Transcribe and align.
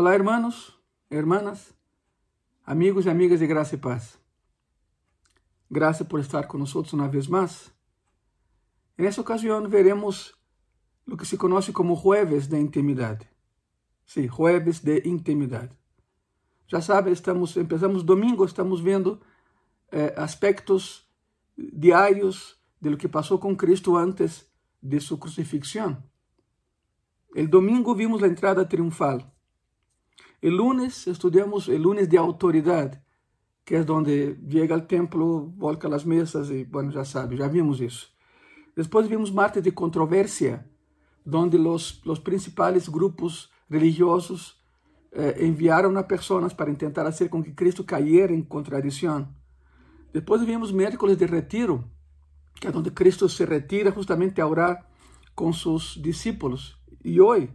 Olá, 0.00 0.14
hermanos, 0.14 0.80
hermanas, 1.10 1.74
amigos 2.64 3.04
e 3.06 3.10
amigas 3.10 3.40
de 3.40 3.48
graça 3.48 3.74
e 3.74 3.78
paz. 3.78 4.16
Graças 5.68 6.06
por 6.06 6.20
estar 6.20 6.46
conosco 6.46 6.84
uma 6.92 7.08
vez 7.08 7.26
mais. 7.26 7.74
Nessa 8.96 9.20
ocasião 9.20 9.68
veremos 9.68 10.36
o 11.04 11.16
que 11.16 11.26
se 11.26 11.36
conhece 11.36 11.72
como 11.72 11.96
Jueves 11.96 12.46
de 12.46 12.60
Intimidade. 12.60 13.28
Sim, 14.06 14.22
sí, 14.22 14.28
Jueves 14.28 14.78
de 14.84 15.02
Intimidade. 15.04 15.76
Já 16.68 16.80
sabe, 16.80 17.10
estamos, 17.10 17.56
empezamos 17.56 18.04
domingo, 18.04 18.44
estamos 18.44 18.80
vendo 18.80 19.20
eh, 19.90 20.14
aspectos 20.16 21.10
diários 21.56 22.56
de 22.80 22.90
lo 22.90 22.96
que 22.96 23.08
passou 23.08 23.40
com 23.40 23.56
Cristo 23.56 23.96
antes 23.96 24.48
de 24.80 25.00
sua 25.00 25.18
crucifixión. 25.18 26.08
El 27.34 27.50
domingo 27.50 27.96
vimos 27.96 28.22
a 28.22 28.28
entrada 28.28 28.68
triunfal. 28.68 29.34
El 30.40 30.56
lunes 30.56 31.08
estudiamos 31.08 31.68
el 31.68 31.82
lunes 31.82 32.08
de 32.08 32.18
autoridad, 32.18 33.02
que 33.64 33.76
es 33.78 33.86
donde 33.86 34.38
llega 34.46 34.74
al 34.74 34.86
templo, 34.86 35.52
volca 35.56 35.88
las 35.88 36.06
mesas 36.06 36.50
y 36.50 36.64
bueno, 36.64 36.90
ya 36.92 37.04
sabe, 37.04 37.36
ya 37.36 37.48
vimos 37.48 37.80
eso. 37.80 38.06
Después 38.76 39.08
vimos 39.08 39.32
martes 39.32 39.64
de 39.64 39.74
controversia, 39.74 40.64
donde 41.24 41.58
los, 41.58 42.00
los 42.04 42.20
principales 42.20 42.88
grupos 42.88 43.50
religiosos 43.68 44.62
eh, 45.10 45.34
enviaron 45.38 45.96
a 45.96 46.06
personas 46.06 46.54
para 46.54 46.70
intentar 46.70 47.06
hacer 47.06 47.28
con 47.28 47.42
que 47.42 47.54
Cristo 47.54 47.84
cayera 47.84 48.32
en 48.32 48.42
contradicción. 48.42 49.34
Después 50.12 50.46
vimos 50.46 50.72
miércoles 50.72 51.18
de 51.18 51.26
retiro, 51.26 51.84
que 52.60 52.68
es 52.68 52.72
donde 52.72 52.94
Cristo 52.94 53.28
se 53.28 53.44
retira 53.44 53.90
justamente 53.90 54.40
a 54.40 54.46
orar 54.46 54.88
con 55.34 55.52
sus 55.52 56.00
discípulos. 56.00 56.80
Y 57.02 57.18
hoy 57.18 57.50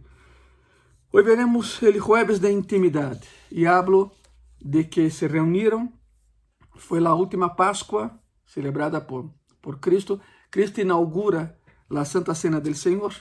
Hoy 1.16 1.22
veremos 1.22 1.80
el 1.84 2.00
jueves 2.00 2.40
de 2.40 2.50
intimidad 2.50 3.22
y 3.48 3.66
hablo 3.66 4.14
de 4.58 4.90
que 4.90 5.12
se 5.12 5.28
reunieron, 5.28 5.94
fue 6.74 7.00
la 7.00 7.14
última 7.14 7.54
Pascua 7.54 8.20
celebrada 8.44 9.06
por, 9.06 9.30
por 9.60 9.78
Cristo. 9.78 10.18
Cristo 10.50 10.80
inaugura 10.80 11.56
la 11.88 12.04
Santa 12.04 12.34
Cena 12.34 12.58
del 12.58 12.74
Señor, 12.74 13.12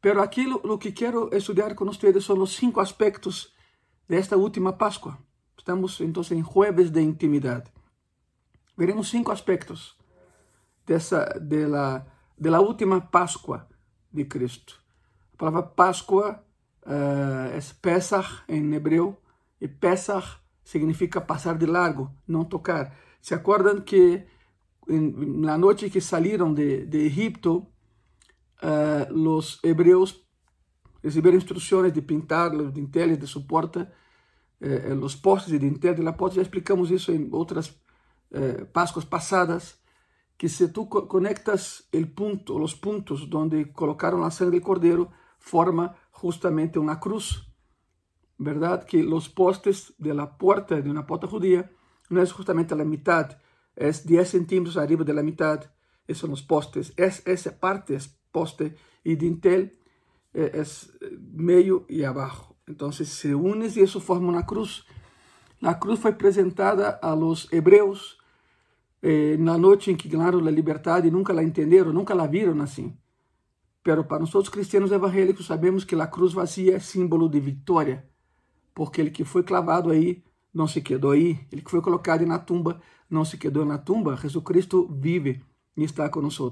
pero 0.00 0.22
aquí 0.22 0.44
lo, 0.44 0.62
lo 0.64 0.78
que 0.78 0.94
quiero 0.94 1.30
estudiar 1.30 1.74
con 1.74 1.90
ustedes 1.90 2.24
son 2.24 2.38
los 2.38 2.54
cinco 2.54 2.80
aspectos 2.80 3.52
de 4.08 4.16
esta 4.16 4.38
última 4.38 4.78
Pascua. 4.78 5.22
Estamos 5.58 6.00
entonces 6.00 6.38
en 6.38 6.42
jueves 6.42 6.90
de 6.90 7.02
intimidad. 7.02 7.70
Veremos 8.78 9.10
cinco 9.10 9.30
aspectos 9.30 9.98
de, 10.86 10.94
esa, 10.94 11.26
de, 11.38 11.68
la, 11.68 12.06
de 12.38 12.50
la 12.50 12.62
última 12.62 13.10
Pascua 13.10 13.68
de 14.10 14.26
Cristo. 14.26 14.72
A 15.34 15.36
palavra 15.36 15.74
Páscoa 15.74 16.46
uh, 16.86 17.56
es 17.56 17.72
Pesach 17.72 18.42
em 18.48 18.74
hebreu, 18.74 19.16
e 19.60 19.68
Pesach 19.68 20.38
significa 20.64 21.20
passar 21.20 21.56
de 21.58 21.66
largo, 21.66 22.10
não 22.26 22.44
tocar. 22.44 22.96
Se 23.20 23.34
acordam 23.34 23.80
que 23.80 24.24
na 24.86 25.56
noite 25.56 25.90
que 25.90 26.00
saíram 26.00 26.52
de, 26.52 26.86
de 26.86 26.98
Egipto, 26.98 27.66
uh, 28.62 29.12
os 29.12 29.60
hebreus 29.62 30.26
receberam 31.02 31.36
instruções 31.36 31.92
de 31.92 32.02
pintar 32.02 32.54
os 32.54 32.72
dinteles 32.72 33.18
de 33.18 33.26
suporta, 33.26 33.90
eh, 34.60 34.92
os 34.94 35.16
postes 35.16 35.50
de 35.50 35.58
dintel 35.58 35.94
de 35.94 36.02
la 36.02 36.12
porta. 36.12 36.36
Já 36.36 36.42
explicamos 36.42 36.90
isso 36.90 37.10
em 37.10 37.28
outras 37.32 37.74
eh, 38.32 38.64
Páscoas 38.66 39.04
passadas, 39.04 39.78
que 40.36 40.48
se 40.48 40.68
tu 40.68 40.86
conectas 40.86 41.88
el 41.92 42.08
punto, 42.08 42.62
os 42.62 42.74
pontos 42.74 43.28
onde 43.32 43.66
colocaram 43.66 44.22
a 44.22 44.30
sangue 44.30 44.60
do 44.60 44.64
cordeiro, 44.64 45.10
forma 45.38 45.94
justamente 46.20 46.78
una 46.78 47.00
cruz, 47.00 47.50
¿verdad? 48.36 48.84
Que 48.84 49.02
los 49.02 49.30
postes 49.30 49.94
de 49.96 50.12
la 50.12 50.36
puerta 50.36 50.78
de 50.78 50.90
una 50.90 51.06
puerta 51.06 51.26
judía 51.26 51.70
no 52.10 52.20
es 52.20 52.30
justamente 52.30 52.76
la 52.76 52.84
mitad, 52.84 53.38
es 53.74 54.04
10 54.04 54.28
centímetros 54.28 54.76
arriba 54.76 55.02
de 55.02 55.14
la 55.14 55.22
mitad, 55.22 55.72
esos 56.06 56.20
son 56.20 56.30
los 56.30 56.42
postes, 56.42 56.92
es 56.98 57.26
esa 57.26 57.58
parte 57.58 57.94
es 57.94 58.20
poste 58.32 58.76
y 59.02 59.16
dintel 59.16 59.78
eh, 60.34 60.50
es 60.52 60.92
medio 61.32 61.86
y 61.88 62.04
abajo. 62.04 62.58
Entonces 62.66 63.08
se 63.08 63.34
unen 63.34 63.72
y 63.74 63.80
eso 63.80 63.98
forma 63.98 64.28
una 64.28 64.44
cruz. 64.44 64.84
La 65.58 65.78
cruz 65.78 66.00
fue 66.00 66.12
presentada 66.12 66.98
a 67.02 67.16
los 67.16 67.50
hebreos 67.50 68.18
eh, 69.00 69.36
en 69.38 69.46
la 69.46 69.56
noche 69.56 69.90
en 69.90 69.96
que 69.96 70.10
ganaron 70.10 70.44
la 70.44 70.50
libertad 70.50 71.02
y 71.02 71.10
nunca 71.10 71.32
la 71.32 71.40
entendieron, 71.40 71.94
nunca 71.94 72.14
la 72.14 72.26
vieron 72.26 72.60
así. 72.60 72.94
Pero 73.82 74.04
para 74.04 74.20
nós 74.20 74.48
cristianos 74.48 74.92
evangélicos 74.92 75.46
sabemos 75.46 75.84
que 75.84 75.94
a 75.94 76.06
cruz 76.06 76.32
vazia 76.32 76.76
é 76.76 76.78
símbolo 76.78 77.28
de 77.28 77.40
vitória, 77.40 78.08
porque 78.74 79.00
ele 79.00 79.10
que 79.10 79.24
foi 79.24 79.42
clavado 79.42 79.90
aí 79.90 80.22
não 80.52 80.66
se 80.66 80.80
quedou 80.80 81.12
aí, 81.12 81.38
ele 81.50 81.62
que 81.62 81.70
foi 81.70 81.80
colocado 81.80 82.26
na 82.26 82.38
tumba 82.38 82.80
não 83.08 83.24
se 83.24 83.36
quedou 83.36 83.64
na 83.64 83.76
tumba, 83.76 84.16
Jesus 84.16 84.44
Cristo 84.44 84.88
vive 84.92 85.42
e 85.76 85.82
está 85.82 86.08
conosco. 86.08 86.50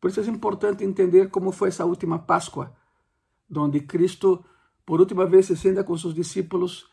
Por 0.00 0.10
isso 0.10 0.20
é 0.20 0.26
importante 0.26 0.84
entender 0.84 1.30
como 1.30 1.52
foi 1.52 1.68
essa 1.68 1.84
última 1.84 2.18
Páscoa, 2.18 2.74
onde 3.54 3.80
Cristo 3.80 4.44
por 4.84 5.00
última 5.00 5.26
vez 5.26 5.46
se 5.46 5.56
senta 5.56 5.84
com 5.84 5.96
seus 5.96 6.14
discípulos 6.14 6.88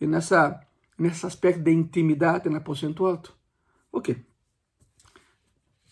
nessa 0.00 0.60
nesse 0.98 1.26
aspecto 1.26 1.62
de 1.62 1.72
intimidade 1.72 2.48
no 2.48 2.56
aposento 2.56 3.06
alto. 3.06 3.34
Ok. 3.90 4.24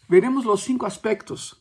Veremos 0.09 0.47
os 0.47 0.63
cinco 0.63 0.87
aspectos 0.87 1.60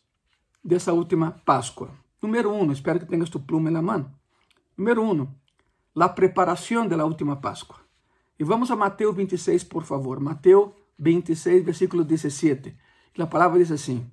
dessa 0.63 0.93
última 0.93 1.31
Páscoa. 1.45 1.91
Número 2.21 2.51
um, 2.51 2.71
espero 2.71 2.99
que 2.99 3.05
tenhas 3.05 3.29
tu 3.29 3.39
pluma 3.39 3.71
na 3.71 3.81
mão. 3.81 4.11
Número 4.77 5.01
um, 5.03 5.27
a 5.97 6.09
preparação 6.09 6.87
da 6.87 7.05
última 7.05 7.35
Páscoa. 7.37 7.79
E 8.37 8.43
vamos 8.43 8.71
a 8.71 8.75
Mateus 8.75 9.15
26, 9.15 9.65
por 9.65 9.83
favor. 9.83 10.19
Mateus 10.19 10.71
26, 10.97 11.63
versículo 11.63 12.03
17. 12.03 12.75
A 13.17 13.27
palavra 13.27 13.59
diz 13.59 13.71
assim: 13.71 14.09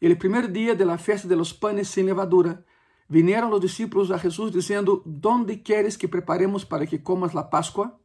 El 0.00 0.16
primeiro 0.16 0.48
dia 0.48 0.74
de 0.74 0.84
la 0.84 0.98
festa 0.98 1.26
de 1.26 1.34
los 1.34 1.52
panes 1.52 1.88
sem 1.88 2.04
levadura, 2.04 2.64
vinieron 3.08 3.52
os 3.52 3.60
discípulos 3.60 4.10
a 4.10 4.18
Jesús 4.18 4.52
dizendo: 4.52 5.02
¿Dónde 5.04 5.62
queres 5.62 5.98
que 5.98 6.08
preparemos 6.08 6.64
para 6.64 6.86
que 6.86 7.02
comas 7.02 7.34
la 7.34 7.50
Páscoa? 7.50 7.98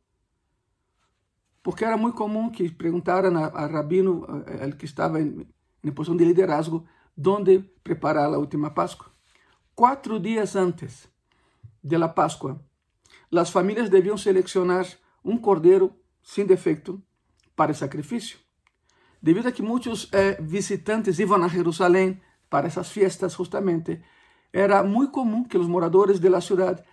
Porque 1.61 1.85
era 1.85 1.97
muito 1.97 2.17
comum 2.17 2.51
que 2.51 2.69
perguntaram 2.69 3.37
a, 3.37 3.45
a 3.45 3.67
rabino, 3.67 4.25
el 4.61 4.77
que 4.77 4.85
estava 4.85 5.21
em, 5.21 5.47
em 5.83 5.91
posição 5.91 6.17
de 6.17 6.25
liderazgo, 6.25 6.85
donde 7.15 7.59
preparar 7.83 8.33
a 8.33 8.37
última 8.37 8.71
Páscoa. 8.71 9.11
Quatro 9.73 10.19
dias 10.19 10.55
antes 10.55 11.07
de 11.83 11.97
la 11.97 12.09
Páscoa, 12.09 12.59
as 13.35 13.49
famílias 13.49 13.89
deviam 13.89 14.17
selecionar 14.17 14.87
um 15.23 15.37
cordeiro 15.37 15.93
sem 16.23 16.45
defeito 16.45 17.01
para 17.55 17.71
o 17.71 17.75
sacrifício. 17.75 18.39
Devido 19.21 19.47
a 19.47 19.51
que 19.51 19.61
muitos 19.61 20.09
eh, 20.11 20.37
visitantes 20.41 21.19
iam 21.19 21.43
a 21.43 21.47
Jerusalém 21.47 22.21
para 22.49 22.67
essas 22.67 22.89
fiestas, 22.91 23.33
justamente, 23.33 24.01
era 24.53 24.83
muito 24.83 25.11
comum 25.11 25.43
que 25.43 25.57
os 25.57 25.67
moradores 25.67 26.19
da 26.19 26.39
cidade 26.39 26.83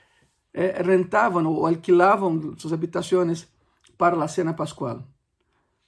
eh, 0.53 0.83
rentavam 0.83 1.47
ou 1.47 1.67
alquilavam 1.67 2.57
suas 2.59 2.73
habitações 2.73 3.47
para 3.97 4.23
a 4.23 4.29
cena 4.29 4.55
pascual. 4.55 4.97
Ou 4.97 5.05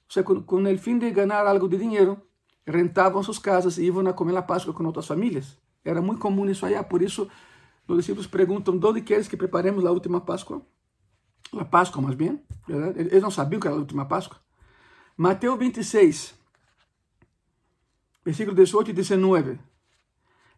seja, 0.09 0.23
com, 0.23 0.41
com 0.43 0.63
o 0.63 0.77
fim 0.77 0.97
de 0.97 1.11
ganhar 1.11 1.45
algo 1.45 1.67
de 1.67 1.77
dinheiro, 1.77 2.21
rentavam 2.67 3.21
suas 3.21 3.39
casas 3.39 3.77
e 3.77 3.85
iam 3.85 4.07
a 4.07 4.13
comer 4.13 4.35
a 4.35 4.41
Páscoa 4.41 4.73
com 4.73 4.83
outras 4.85 5.07
famílias. 5.07 5.57
Era 5.83 6.01
muito 6.01 6.19
comum 6.19 6.49
isso 6.49 6.65
allá, 6.65 6.83
por 6.83 7.01
isso 7.01 7.29
os 7.87 7.97
discípulos 7.97 8.27
perguntam, 8.27 8.79
onde 8.83 9.01
queres 9.01 9.27
que 9.27 9.37
preparemos 9.37 9.85
a 9.85 9.91
última 9.91 10.19
Páscoa? 10.21 10.65
A 11.53 11.63
Páscoa, 11.63 12.01
mais 12.01 12.15
bem. 12.15 12.43
Eles 12.95 13.21
não 13.21 13.29
sabiam 13.29 13.59
que 13.59 13.67
era 13.67 13.75
a 13.75 13.79
última 13.79 14.05
Páscoa. 14.05 14.39
Mateus 15.15 15.59
26, 15.59 16.35
versículo 18.25 18.55
18 18.55 18.89
e 18.89 18.93
19. 18.93 19.59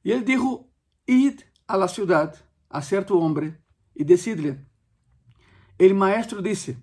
E 0.06 0.12
ele 0.12 0.24
disse, 0.24 0.66
id 1.08 1.42
a 1.68 1.76
la 1.76 1.88
ciudad 1.88 2.34
a 2.70 2.82
certo 2.82 3.20
homem 3.20 3.56
e 3.96 4.04
decidle. 4.04 4.66
El 5.78 5.94
maestro 5.94 6.42
disse, 6.42 6.78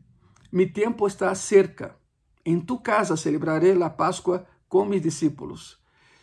mi 0.53 0.67
tempo 0.67 1.07
está 1.07 1.35
cerca. 1.35 1.99
En 2.45 2.67
tu 2.67 2.83
casa 2.83 3.17
celebraré 3.17 3.75
la 3.75 3.97
Páscoa 3.97 4.47
com 4.69 4.85
mis 4.85 5.03
discípulos. 5.03 5.79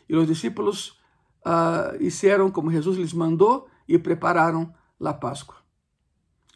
E 0.07 0.15
os 0.15 0.27
discípulos 0.27 1.01
uh, 1.45 1.95
hicieron 1.99 2.51
como 2.51 2.71
Jesus 2.71 2.97
lhes 2.97 3.13
mandou 3.13 3.67
e 3.87 3.97
prepararam 3.97 4.73
a 4.99 5.13
Páscoa. 5.13 5.57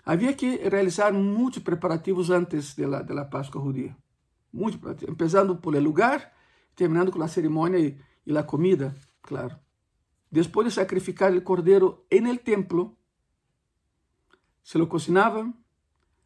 Havia 0.06 0.34
que 0.34 0.58
realizar 0.58 1.12
muitos 1.14 1.64
preparativos 1.64 2.30
antes 2.30 2.76
da 2.76 3.02
de 3.02 3.14
la 3.14 3.26
Páscoa 3.26 3.62
judia. 3.62 3.98
Muito, 4.54 4.80
começando 4.80 5.58
por 5.58 5.76
el 5.76 5.84
lugar, 5.84 6.32
terminando 6.76 7.12
com 7.12 7.22
a 7.24 7.28
cerimônia 7.28 7.80
e, 7.80 7.98
e 8.26 8.38
a 8.38 8.44
comida, 8.44 8.96
claro. 9.22 9.58
Depois 10.32 10.68
de 10.68 10.74
sacrificar 10.74 11.34
o 11.34 11.42
cordeiro 11.42 12.06
en 12.10 12.28
el 12.28 12.40
templo, 12.40 12.96
se 14.64 14.78
lo 14.78 14.88
cocinavam, 14.88 15.54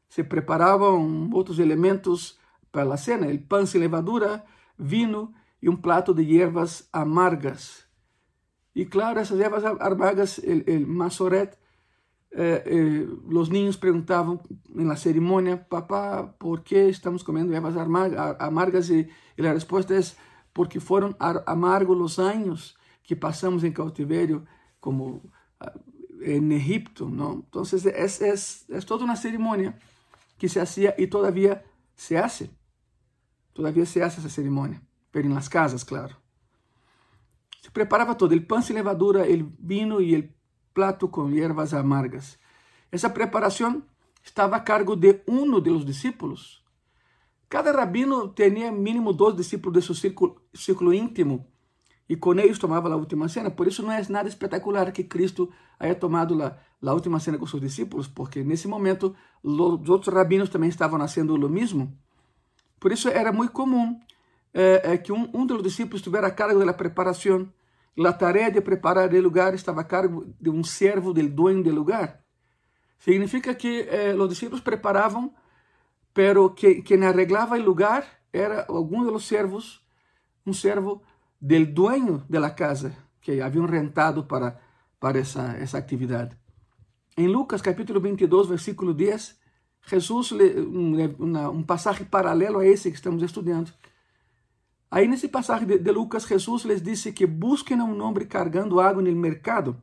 se 0.10 0.24
preparavam 0.24 1.30
outros 1.32 1.60
elementos 1.60 2.38
para 2.72 2.94
a 2.94 2.98
cena, 2.98 3.28
o 3.28 3.40
pão 3.40 3.66
sem 3.66 3.80
levadura, 3.80 4.44
vino 4.78 5.34
e 5.62 5.70
um 5.70 5.76
prato 5.76 6.14
de 6.14 6.40
ervas 6.40 6.88
amargas. 6.92 7.86
E 8.76 8.86
claro, 8.86 9.20
essas 9.20 9.40
ervas 9.40 9.64
amargas, 9.66 10.40
o 10.40 10.88
masoret, 10.88 11.58
eh, 12.32 12.64
eh, 12.66 13.08
los 13.28 13.50
niños 13.50 13.78
preguntaban 13.78 14.40
en 14.76 14.88
la 14.88 14.96
ceremonia, 14.96 15.68
papá, 15.68 16.36
¿por 16.38 16.64
qué 16.64 16.88
estamos 16.90 17.24
comiendo 17.24 17.54
ervas 17.54 17.76
amargas? 17.76 18.90
Y, 18.90 19.10
y 19.36 19.42
la 19.42 19.54
respuesta 19.54 19.98
es, 19.98 20.16
porque 20.54 20.80
fueron 20.80 21.16
amargos 21.20 21.98
los 21.98 22.20
años 22.20 22.78
que 23.04 23.16
pasamos 23.16 23.64
en 23.64 23.74
cautiverio, 23.74 24.46
como 24.80 25.22
ah, 25.60 25.74
en 26.22 26.52
Egipto, 26.52 27.10
¿no? 27.10 27.34
Entonces 27.34 27.86
es, 27.86 28.22
es, 28.22 28.70
es 28.70 28.86
toda 28.86 29.04
una 29.04 29.16
ceremonia 29.16 29.80
que 30.38 30.50
se 30.50 30.62
hacía 30.62 30.94
y 30.98 31.08
todavía 31.08 31.64
se 31.96 32.18
hace. 32.18 32.52
Todavía 33.54 33.86
se 33.86 34.04
hace 34.04 34.22
essa 34.22 34.30
cerimônia, 34.30 34.82
pero 35.12 35.28
em 35.28 35.34
las 35.34 35.50
casas, 35.50 35.84
claro. 35.84 36.16
Se 37.62 37.72
preparava 37.72 38.18
todo, 38.18 38.34
el 38.34 38.46
pan 38.46 38.64
sin 38.64 38.76
levadura, 38.76 39.26
el 39.26 39.44
vino 39.60 40.00
e 40.00 40.16
el 40.16 40.36
plato 40.74 41.12
com 41.12 41.30
hierbas 41.32 41.74
amargas. 41.74 42.40
Essa 42.92 43.10
preparação 43.10 43.84
estava 44.24 44.56
a 44.56 44.62
cargo 44.62 44.96
de 44.96 45.22
um 45.28 45.60
de 45.62 45.70
los 45.70 45.86
discípulos. 45.86 46.64
Cada 47.48 47.72
rabino 47.72 48.34
tinha 48.34 48.72
mínimo 48.72 49.12
dois 49.12 49.36
discípulos 49.36 49.74
de 49.80 49.86
seu 49.86 49.96
círculo, 49.96 50.42
círculo 50.54 50.94
íntimo 50.94 51.48
e 52.08 52.16
com 52.16 52.34
eles 52.34 52.58
tomava 52.58 52.92
a 52.92 52.96
última 52.96 53.28
cena. 53.28 53.52
Por 53.52 53.68
isso 53.68 53.84
não 53.84 53.92
é 53.92 54.02
nada 54.10 54.30
espetacular 54.30 54.92
que 54.92 55.04
Cristo 55.04 55.50
haya 55.80 55.94
tomado 55.94 56.42
a, 56.42 56.58
a 56.82 56.94
última 56.94 57.20
cena 57.20 57.38
com 57.38 57.46
seus 57.46 57.62
discípulos, 57.62 58.08
porque 58.08 58.44
nesse 58.44 58.68
momento 58.68 59.16
os 59.44 59.90
outros 59.90 60.14
rabinos 60.14 60.50
também 60.50 60.70
estavam 60.70 61.00
fazendo 61.00 61.36
o 61.36 61.50
mesmo. 61.50 61.96
Por 62.80 62.92
isso 62.92 63.10
era 63.10 63.32
muito 63.32 63.52
comum 63.52 64.00
eh, 64.54 64.82
eh, 64.84 64.98
que 64.98 65.12
um, 65.12 65.30
um 65.34 65.46
dos 65.46 65.62
discípulos 65.62 66.02
tivesse 66.02 66.26
a 66.26 66.32
cargo 66.32 66.64
da 66.66 66.74
preparação. 66.74 67.52
A 67.98 68.14
tarefa 68.14 68.52
de 68.52 68.62
preparar 68.62 69.14
o 69.14 69.22
lugar 69.22 69.54
estava 69.54 69.82
a 69.82 69.84
cargo 69.84 70.34
de 70.40 70.50
um 70.50 70.64
servo 70.64 71.14
do 71.14 71.28
dueño 71.28 71.64
do 71.64 71.72
lugar. 71.72 72.24
Significa 72.98 73.54
que 73.54 73.88
eh, 73.90 74.14
os 74.14 74.30
discípulos 74.30 74.62
preparavam, 74.62 75.34
pero 76.14 76.50
que 76.52 76.82
quem 76.82 77.04
arreglava 77.06 77.58
o 77.58 77.62
lugar 77.62 78.06
era 78.32 78.66
algum 78.68 79.04
dos 79.04 79.28
servos, 79.28 79.82
um 80.46 80.54
servo 80.54 81.02
del 81.40 81.66
dueño 81.74 82.26
de 82.30 82.40
la 82.40 82.52
casa 82.52 82.96
que 83.22 83.42
haviam 83.42 83.66
rentado 83.66 84.26
para, 84.26 84.60
para 85.00 85.20
essa, 85.20 85.56
essa 85.58 85.78
atividade. 85.78 86.38
Em 87.18 87.28
Lucas 87.28 87.62
capítulo 87.62 88.00
22, 88.00 88.48
versículo 88.48 88.94
10, 88.94 89.38
Jesus, 89.88 90.32
um, 90.32 90.96
um 91.52 91.64
passagem 91.64 92.06
paralelo 92.06 92.60
a 92.60 92.66
esse 92.66 92.90
que 92.90 92.98
estamos 92.98 93.24
estudando. 93.24 93.72
Aí 94.92 95.08
nesse 95.08 95.28
passagem 95.28 95.68
de, 95.68 95.78
de, 95.78 95.92
Lucas, 95.92 96.26
Jesus 96.26 96.64
les 96.64 96.82
disse 96.82 97.12
que 97.12 97.26
busquem 97.26 97.80
um 97.80 98.02
homem 98.02 98.26
cargando 98.26 98.80
água 98.80 99.02
no 99.02 99.12
mercado. 99.16 99.80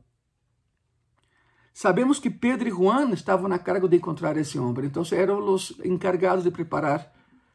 Sabemos 1.73 2.19
que 2.19 2.29
Pedro 2.29 2.67
e 2.67 2.71
Juan 2.71 3.11
estavam 3.11 3.47
na 3.47 3.59
cargo 3.59 3.87
de 3.87 3.97
encontrar 3.97 4.35
esse 4.35 4.57
homem, 4.57 4.85
então 4.85 5.03
eram 5.11 5.39
os 5.53 5.79
encargados 5.85 6.43
de 6.43 6.51
preparar 6.51 7.13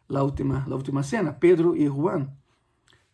a 0.08 0.22
última, 0.22 0.64
a 0.64 0.74
última 0.74 1.02
cena, 1.02 1.32
Pedro 1.32 1.76
e 1.76 1.86
Juan. 1.86 2.28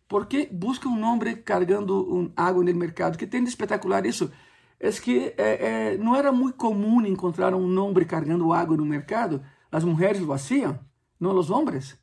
Por 0.07 0.25
que 0.25 0.47
busca 0.51 0.87
um 0.87 1.03
homem 1.03 1.35
cargando 1.35 2.13
um 2.13 2.31
água 2.35 2.63
no 2.63 2.75
mercado? 2.75 3.17
que 3.17 3.27
tem 3.27 3.43
de 3.43 3.49
espetacular 3.49 4.05
isso? 4.05 4.31
é 4.79 4.91
que 4.91 5.33
é, 5.37 5.93
é, 5.93 5.97
não 5.97 6.15
era 6.15 6.31
muito 6.31 6.55
comum 6.55 7.05
encontrar 7.05 7.53
um 7.53 7.79
homem 7.79 8.05
carregando 8.05 8.53
água 8.53 8.77
no 8.77 8.85
mercado. 8.85 9.43
As 9.71 9.83
mulheres 9.83 10.21
lo 10.21 10.31
hacían, 10.31 10.79
não 11.19 11.37
os 11.37 11.49
homens. 11.49 11.99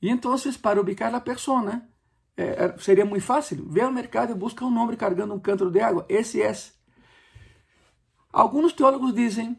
E 0.00 0.08
então, 0.08 0.34
para 0.62 0.80
ubicar 0.80 1.14
a 1.14 1.20
pessoa, 1.20 1.82
é, 2.36 2.74
seria 2.78 3.04
muito 3.04 3.24
fácil. 3.24 3.68
Ver 3.68 3.82
ao 3.82 3.92
mercado 3.92 4.32
e 4.32 4.34
buscar 4.34 4.64
um 4.64 4.78
homem 4.78 4.96
carregando 4.96 5.34
um 5.34 5.38
cântaro 5.38 5.70
de 5.70 5.80
água. 5.80 6.06
Esse 6.08 6.40
é. 6.40 6.52
Alguns 8.32 8.72
teólogos 8.72 9.12
dizem 9.12 9.58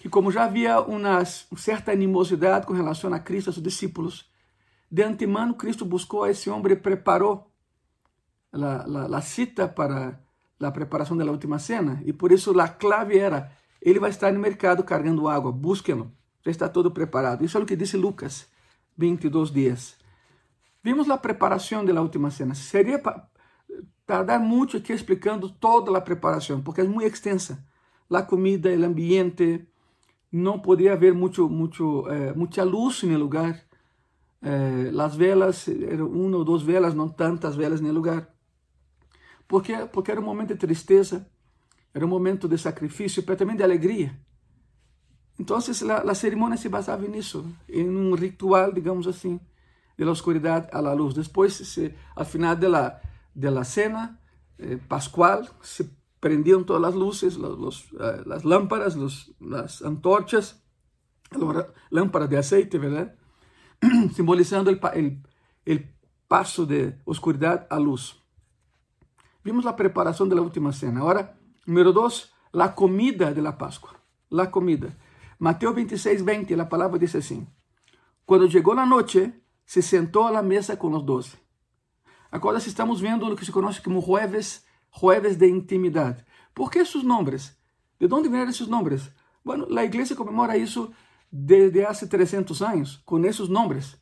que, 0.00 0.08
como 0.08 0.30
já 0.30 0.44
havia 0.44 0.80
uma 0.80 1.22
certa 1.24 1.92
animosidade 1.92 2.66
com 2.66 2.72
relação 2.72 3.12
a 3.12 3.18
Cristo 3.18 3.48
e 3.48 3.50
a 3.50 3.52
seus 3.52 3.62
discípulos, 3.62 4.30
de 4.90 5.02
antemano 5.02 5.54
Cristo 5.54 5.84
buscou 5.84 6.24
a 6.24 6.30
esse 6.30 6.48
homem 6.48 6.72
e 6.72 6.76
preparou 6.76 7.50
a 8.52 9.20
cita 9.20 9.68
para 9.68 10.18
a 10.60 10.70
preparação 10.70 11.16
da 11.16 11.24
última 11.24 11.58
cena. 11.58 12.00
E 12.06 12.12
por 12.12 12.32
isso 12.32 12.58
a 12.58 12.68
clave 12.68 13.18
era: 13.18 13.52
ele 13.82 13.98
vai 13.98 14.08
estar 14.08 14.32
no 14.32 14.40
mercado 14.40 14.82
carregando 14.82 15.28
água, 15.28 15.52
busquem-no, 15.52 16.10
já 16.42 16.50
está 16.50 16.68
todo 16.68 16.90
preparado. 16.90 17.44
Isso 17.44 17.58
é 17.58 17.60
o 17.60 17.66
que 17.66 17.76
disse 17.76 17.96
Lucas 17.98 18.53
22 18.96 19.50
dias. 19.50 19.96
Vimos 20.82 21.08
a 21.08 21.16
preparação 21.16 21.84
da 21.84 22.00
última 22.00 22.30
cena. 22.30 22.54
Seria 22.54 23.00
tardar 24.06 24.38
muito 24.38 24.76
aqui 24.76 24.92
explicando 24.92 25.48
toda 25.48 25.96
a 25.96 26.00
preparação, 26.00 26.60
porque 26.60 26.82
é 26.82 26.84
muito 26.84 27.12
extensa. 27.12 27.64
A 28.10 28.22
comida, 28.22 28.68
o 28.70 28.84
ambiente, 28.84 29.66
não 30.30 30.58
podia 30.58 30.92
haver 30.92 31.14
muito, 31.14 31.48
muito, 31.48 32.04
eh, 32.08 32.64
luz 32.64 33.02
no 33.02 33.18
lugar. 33.18 33.60
Eh, 34.42 34.92
as 35.00 35.16
velas, 35.16 35.68
eram 35.68 36.06
uma 36.08 36.36
ou 36.36 36.44
duas 36.44 36.62
velas, 36.62 36.94
não 36.94 37.08
tantas 37.08 37.56
velas 37.56 37.80
no 37.80 37.92
lugar. 37.92 38.28
Porque, 39.48 39.74
porque 39.92 40.10
era 40.10 40.20
um 40.20 40.24
momento 40.24 40.48
de 40.54 40.60
tristeza, 40.60 41.26
era 41.92 42.04
um 42.04 42.08
momento 42.08 42.46
de 42.48 42.58
sacrifício, 42.58 43.24
mas 43.26 43.38
também 43.38 43.56
de 43.56 43.62
alegria. 43.62 44.14
Então, 45.38 45.56
a, 45.56 46.10
a 46.10 46.14
cerimônia 46.14 46.56
se 46.56 46.68
basava 46.68 47.06
nisso, 47.08 47.44
em 47.68 47.88
um 47.88 48.14
ritual, 48.14 48.72
digamos 48.72 49.06
assim, 49.06 49.40
de 49.96 50.04
la 50.04 50.12
oscuridad 50.12 50.68
a 50.72 50.80
la 50.80 50.92
luz. 50.92 51.14
Depois, 51.14 51.52
se, 51.52 51.94
al 52.14 52.26
final 52.26 52.56
de 52.56 52.68
la, 52.68 53.00
de 53.34 53.50
la 53.50 53.64
cena 53.64 54.20
eh, 54.58 54.78
pascual, 54.88 55.48
se 55.60 55.90
prendían 56.20 56.64
todas 56.64 56.82
las 56.82 56.94
luces, 56.94 57.36
los, 57.36 57.58
los, 57.58 57.92
las 58.26 58.44
lámparas, 58.44 58.96
las 59.40 59.82
antorchas, 59.82 60.62
lámparas 61.90 62.30
de 62.30 62.38
aceite, 62.38 62.78
¿verdad? 62.78 63.14
Simbolizando 64.14 64.70
el 64.70 65.96
paso 66.28 66.64
de 66.64 67.00
oscuridad 67.04 67.66
a 67.68 67.78
luz. 67.78 68.24
Vimos 69.44 69.66
a 69.66 69.74
preparação 69.74 70.26
da 70.26 70.40
última 70.40 70.72
cena. 70.72 71.00
Agora, 71.00 71.36
número 71.66 71.92
2, 71.92 72.32
a 72.54 72.68
comida 72.70 73.34
de 73.34 73.42
la 73.42 73.52
Páscoa. 73.52 73.94
La 74.30 74.50
comida. 74.50 74.96
Mateus 75.44 75.74
26, 75.74 76.22
20, 76.22 76.58
a 76.58 76.64
palavra 76.64 76.98
diz 76.98 77.14
assim: 77.14 77.46
Quando 78.24 78.50
chegou 78.50 78.72
a 78.78 78.86
noite, 78.86 79.30
se 79.66 79.82
sentou 79.82 80.22
à 80.22 80.42
mesa 80.42 80.74
com 80.74 80.88
os 80.88 81.02
doze. 81.02 81.36
Agora 82.32 82.56
estamos 82.56 82.98
vendo 82.98 83.26
o 83.26 83.36
que 83.36 83.44
se 83.44 83.52
conhece 83.52 83.82
como 83.82 84.00
jueves, 84.00 84.64
jueves 84.90 85.36
de 85.36 85.46
intimidade. 85.46 86.24
¿Por 86.54 86.70
que 86.70 86.78
esses 86.78 87.02
nomes? 87.02 87.54
De 88.00 88.06
onde 88.06 88.30
vieram 88.30 88.48
esses 88.48 88.68
nomes? 88.68 89.10
Bueno, 89.44 89.66
a 89.78 89.84
igreja 89.84 90.16
comemora 90.16 90.56
isso 90.56 90.90
desde 91.30 91.84
há 91.84 91.92
300 91.92 92.62
anos, 92.62 93.02
com 93.04 93.22
esses 93.26 93.46
nomes. 93.46 93.98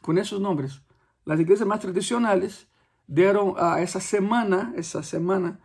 Com 0.00 0.16
esses 0.16 0.38
nomes. 0.38 0.80
As 1.26 1.40
igrejas 1.40 1.66
mais 1.66 1.80
tradicionais 1.80 2.68
deram 3.08 3.56
a 3.58 3.80
essa 3.80 3.98
semana, 3.98 4.72
essa 4.76 5.02
semana, 5.02 5.58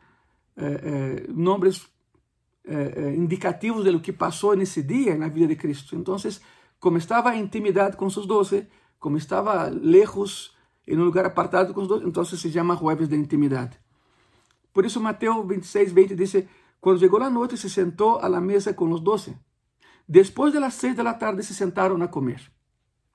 eh, 0.58 0.82
eh, 0.84 1.26
nomes 1.30 1.93
eh, 2.66 3.16
indicativos 3.16 3.84
do 3.84 4.00
que 4.00 4.14
passou 4.14 4.56
nesse 4.56 4.82
dia 4.82 5.18
na 5.18 5.28
vida 5.28 5.48
de 5.48 5.56
Cristo. 5.56 5.96
Então, 5.96 6.16
como 6.80 6.98
estava 6.98 7.36
em 7.36 7.42
intimidade 7.42 7.98
com 7.98 8.10
seus 8.10 8.26
doze, 8.26 8.68
como 9.00 9.18
estava 9.18 9.70
lejos, 9.70 10.56
em 10.88 10.98
um 10.98 11.04
lugar 11.04 11.26
apartado 11.26 11.74
com 11.74 11.82
os 11.82 11.88
doze, 11.88 12.06
então 12.06 12.24
se 12.24 12.38
chama 12.52 12.76
Jueves 12.76 13.08
de 13.08 13.16
Intimidade. 13.16 13.80
Por 14.74 14.86
isso, 14.86 15.00
Mateus 15.00 15.48
26, 15.48 15.92
20 15.92 16.16
diz: 16.16 16.46
Quando 16.82 17.00
chegou 17.00 17.22
a 17.22 17.30
noite, 17.30 17.58
se 17.58 17.70
sentou 17.70 18.20
à 18.20 18.42
mesa 18.42 18.74
com 18.74 18.90
os 18.92 19.00
doze. 19.00 19.38
Depois 20.08 20.54
das 20.54 20.74
seis 20.74 20.96
da 20.96 21.14
tarde, 21.14 21.44
se 21.44 21.54
sentaram 21.54 22.02
a 22.02 22.08
comer. 22.08 22.42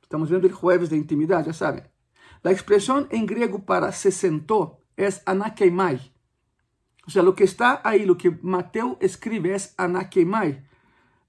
Estamos 0.02 0.30
vendo 0.30 0.46
o 0.46 0.50
Jueves 0.50 0.88
de 0.88 0.96
Intimidade, 0.96 1.48
já 1.48 1.52
sabem. 1.52 1.84
A 2.42 2.52
expressão 2.52 3.06
em 3.10 3.26
grego 3.26 3.60
para 3.60 3.92
se 3.92 4.10
sentou 4.10 4.82
é 4.96 5.08
anakeimai. 5.26 6.00
Ou 7.08 7.10
seja, 7.10 7.26
o 7.26 7.32
que 7.32 7.44
está 7.44 7.80
aí, 7.82 8.08
o 8.10 8.14
que 8.14 8.28
Mateus 8.42 8.98
escreve 9.00 9.50
é 9.50 9.56
anakeimai. 9.78 10.62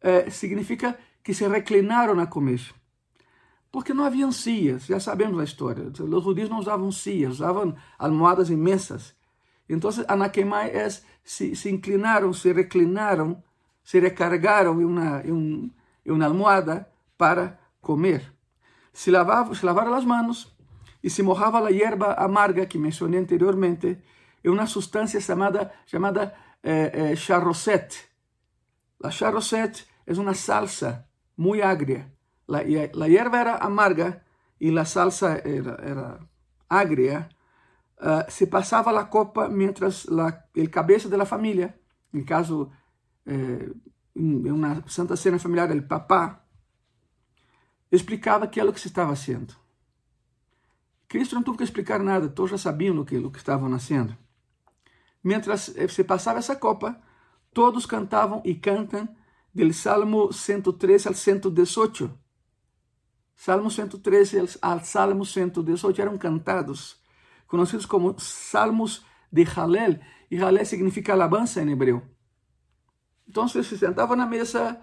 Eh, 0.01 0.29
significa 0.29 0.99
que 1.23 1.33
se 1.33 1.47
reclinaram 1.47 2.19
a 2.19 2.27
comer. 2.27 2.59
Porque 3.71 3.93
não 3.93 4.03
haviam 4.03 4.29
cias, 4.29 4.87
já 4.87 4.99
sabemos 4.99 5.39
a 5.39 5.45
história. 5.45 5.85
Os 5.87 6.23
judeus 6.25 6.49
não 6.49 6.59
usavam 6.59 6.91
cias, 6.91 7.35
usavam 7.35 7.77
almohadas 7.97 8.49
imensas. 8.49 9.15
Então, 9.69 9.89
anakeimai 10.09 10.69
é 10.71 10.89
se, 11.23 11.55
se 11.55 11.69
inclinaram, 11.69 12.33
se 12.33 12.51
reclinaram, 12.51 13.41
se 13.81 14.01
recargaram 14.01 14.81
em 14.81 14.83
uma, 14.83 15.21
em, 15.23 15.31
um, 15.31 15.71
em 16.05 16.11
uma 16.11 16.25
almohada 16.25 16.89
para 17.17 17.57
comer. 17.79 18.33
Se 18.91 19.09
lavavam, 19.09 19.55
se 19.55 19.65
lavaram 19.65 19.93
as 19.93 20.03
mãos, 20.03 20.53
e 21.01 21.09
se 21.09 21.23
mojava 21.23 21.65
a 21.65 21.69
hierba 21.69 22.15
amarga 22.15 22.65
que 22.65 22.77
mencionei 22.77 23.21
anteriormente 23.21 23.97
em 24.43 24.49
uma 24.49 24.65
substância 24.65 25.19
chamada, 25.19 25.71
chamada 25.85 26.33
eh. 26.63 27.13
A 29.01 29.11
charrosette 29.11 29.87
é 30.05 30.13
uma 30.13 30.33
salsa 30.33 31.07
muito 31.37 31.63
agria. 31.63 32.11
La, 32.47 32.59
la 32.93 33.07
hierba 33.07 33.37
era 33.37 33.55
amarga 33.57 34.21
e 34.59 34.77
a 34.77 34.85
salsa 34.85 35.41
era, 35.45 35.77
era 35.81 36.19
agria. 36.67 37.29
Uh, 37.97 38.29
se 38.29 38.47
passava 38.47 38.97
a 38.97 39.05
copa 39.05 39.49
mientras 39.49 40.05
la, 40.05 40.45
el 40.55 40.69
cabeza 40.69 41.09
de 41.09 41.17
la 41.17 41.25
familia, 41.25 41.77
em 42.13 42.23
caso 42.23 42.71
eh, 43.25 43.71
uma 44.15 44.83
Santa 44.87 45.17
Cena 45.17 45.37
Familiar, 45.37 45.69
o 45.71 45.83
papá, 45.83 46.45
explicava 47.91 48.45
aquilo 48.45 48.71
que 48.71 48.79
se 48.79 48.87
estava 48.87 49.15
fazendo. 49.15 49.53
Cristo 51.09 51.35
não 51.35 51.43
teve 51.43 51.57
que 51.57 51.63
explicar 51.63 51.99
nada, 52.01 52.29
todos 52.29 52.51
já 52.51 52.57
sabiam 52.57 52.97
o 52.99 53.05
que, 53.05 53.29
que 53.29 53.37
estavam 53.37 53.67
nascendo. 53.67 54.15
Mientras 55.23 55.75
eh, 55.75 55.87
se 55.87 56.03
passava 56.03 56.39
essa 56.39 56.55
copa, 56.55 56.99
todos 57.53 57.85
cantavam 57.85 58.41
e 58.45 58.55
cantam 58.55 59.07
del 59.53 59.73
Salmo 59.73 60.31
113 60.31 61.07
al 61.07 61.15
118. 61.15 62.19
Salmo 63.35 63.69
113 63.69 64.59
al 64.61 64.83
Salmo 64.85 65.25
118 65.25 66.01
eram 66.01 66.17
cantados, 66.17 67.01
conhecidos 67.47 67.85
como 67.85 68.19
Salmos 68.19 69.05
de 69.31 69.45
Halel, 69.55 69.99
e 70.29 70.37
Halel 70.37 70.65
significa 70.65 71.13
alabança 71.13 71.61
em 71.61 71.71
hebreu. 71.71 72.01
Então 73.27 73.47
se 73.47 73.63
sentavam 73.63 74.15
na 74.15 74.25
mesa, 74.25 74.79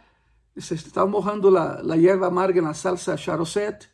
se 0.56 0.74
estavam 0.74 1.10
morrendo 1.10 1.56
a, 1.56 1.80
a 1.80 1.98
erva 1.98 2.28
amarga 2.28 2.62
na 2.62 2.74
salsa 2.74 3.16
charosette, 3.16 3.88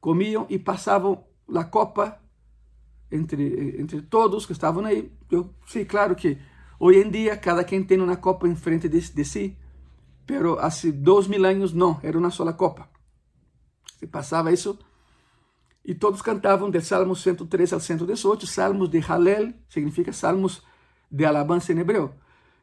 comiam 0.00 0.46
e 0.48 0.58
passavam 0.58 1.24
a 1.54 1.64
copa 1.64 2.20
entre, 3.10 3.80
entre 3.80 4.02
todos 4.02 4.46
que 4.46 4.52
estavam 4.52 4.84
aí. 4.84 5.10
Eu 5.30 5.54
sei, 5.66 5.84
claro 5.84 6.14
que 6.14 6.38
hoje 6.78 7.00
em 7.00 7.10
dia 7.10 7.36
cada 7.36 7.64
quem 7.64 7.82
tem 7.82 8.00
uma 8.00 8.16
copa 8.16 8.46
em 8.46 8.54
frente 8.54 8.88
de, 8.88 9.00
de 9.00 9.24
si, 9.24 9.56
pero 10.26 10.58
há 10.58 10.68
dois 10.94 11.26
mil 11.26 11.44
anos 11.44 11.72
não, 11.72 11.98
era 12.02 12.18
uma 12.18 12.30
sola 12.30 12.52
copa. 12.52 12.88
Se 13.98 14.06
passava 14.06 14.52
isso 14.52 14.78
e 15.84 15.94
todos 15.94 16.22
cantavam 16.22 16.70
de 16.70 16.80
Salmos 16.80 17.22
103 17.22 17.72
ao 17.72 17.80
118, 17.80 18.46
salmos 18.46 18.88
de 18.88 19.00
Halel, 19.00 19.54
significa 19.68 20.12
salmos 20.12 20.62
de 21.10 21.24
alabança 21.24 21.72
em 21.72 21.78
hebreu. 21.78 22.14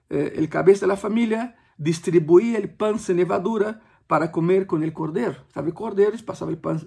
Eh, 0.09 0.33
el 0.37 0.47
cabeça 0.47 0.87
da 0.87 0.95
família 0.95 1.53
distribuía 1.77 2.59
o 2.59 2.67
pão 2.67 2.97
sem 2.97 3.15
levadura 3.15 3.81
para 4.07 4.27
comer 4.27 4.65
com 4.65 4.77
o 4.77 4.91
cordeiro. 4.91 5.35
Sabe, 5.53 5.71
cordeiros 5.71 6.21
passava 6.21 6.51
o 6.51 6.57
pão 6.57 6.79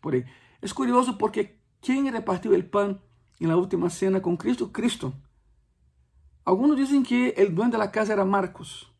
por 0.00 0.14
aí. 0.14 0.24
É 0.60 0.68
curioso 0.68 1.16
porque 1.16 1.59
quem 1.80 2.10
repartiu 2.10 2.52
o 2.52 2.62
pão 2.62 2.98
na 3.40 3.56
última 3.56 3.88
cena 3.88 4.20
com 4.20 4.36
Cristo? 4.36 4.68
Cristo. 4.68 5.14
Alguns 6.44 6.76
dizem 6.76 7.02
que 7.02 7.34
o 7.38 7.50
dono 7.50 7.70
da 7.70 7.88
casa 7.88 8.12
era 8.12 8.24
Marcos. 8.24 8.90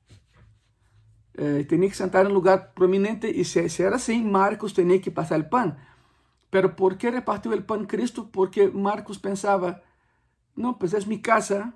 Eh, 1.35 1.65
tinha 1.65 1.89
que 1.89 1.97
sentar 1.97 2.25
em 2.27 2.29
um 2.29 2.35
lugar 2.35 2.73
prominente 2.75 3.45
se, 3.45 3.69
se 3.69 3.83
era 3.83 3.97
assim, 3.97 4.23
Marcos 4.23 4.73
tinha 4.73 4.99
que 4.99 5.11
passar 5.11 5.41
o 5.41 5.45
pão. 5.45 5.77
Pero 6.51 6.75
¿por 6.75 6.97
qué 6.97 7.11
repartió 7.11 7.53
el 7.53 7.65
pan 7.65 7.87
Cristo? 7.87 8.29
Porque 8.31 8.69
Marcos 8.69 9.19
pensaba, 9.19 9.83
no, 10.57 10.79
pues 10.79 10.95
es 10.95 11.07
mi 11.07 11.21
casa, 11.21 11.75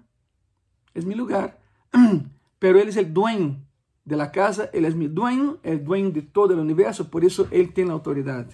es 0.95 1.05
mi 1.05 1.15
lugar, 1.15 1.61
pero 2.59 2.79
Él 2.81 2.89
es 2.89 2.97
el 2.97 3.13
dueño 3.15 3.57
de 4.05 4.17
la 4.17 4.33
casa, 4.33 4.69
Él 4.73 4.85
es 4.85 4.95
mi 4.95 5.07
dueño, 5.07 5.59
el 5.63 5.85
dueño 5.85 6.11
de 6.11 6.23
todo 6.23 6.55
el 6.55 6.61
universo, 6.61 7.09
por 7.09 7.25
eso 7.25 7.47
Él 7.51 7.73
tiene 7.73 7.89
la 7.89 7.95
autoridad. 7.95 8.47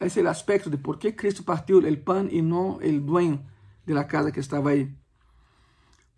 Es 0.00 0.16
el 0.16 0.26
aspecto 0.26 0.70
de 0.70 0.78
por 0.78 0.98
qué 0.98 1.14
Cristo 1.14 1.44
partió 1.44 1.78
el 1.78 2.02
pan 2.02 2.28
y 2.32 2.40
no 2.40 2.78
el 2.80 3.04
dueño 3.04 3.46
de 3.84 3.94
la 3.94 4.08
casa 4.08 4.32
que 4.32 4.40
estaba 4.40 4.70
ahí. 4.70 4.96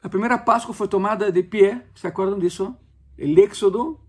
La 0.02 0.08
primera 0.08 0.44
Pascua 0.44 0.72
fue 0.72 0.86
tomada 0.88 1.30
de 1.30 1.44
pie, 1.44 1.82
¿se 1.94 2.06
acuerdan 2.06 2.38
de 2.38 2.46
eso? 2.46 2.78
El 3.16 3.36
éxodo, 3.38 4.00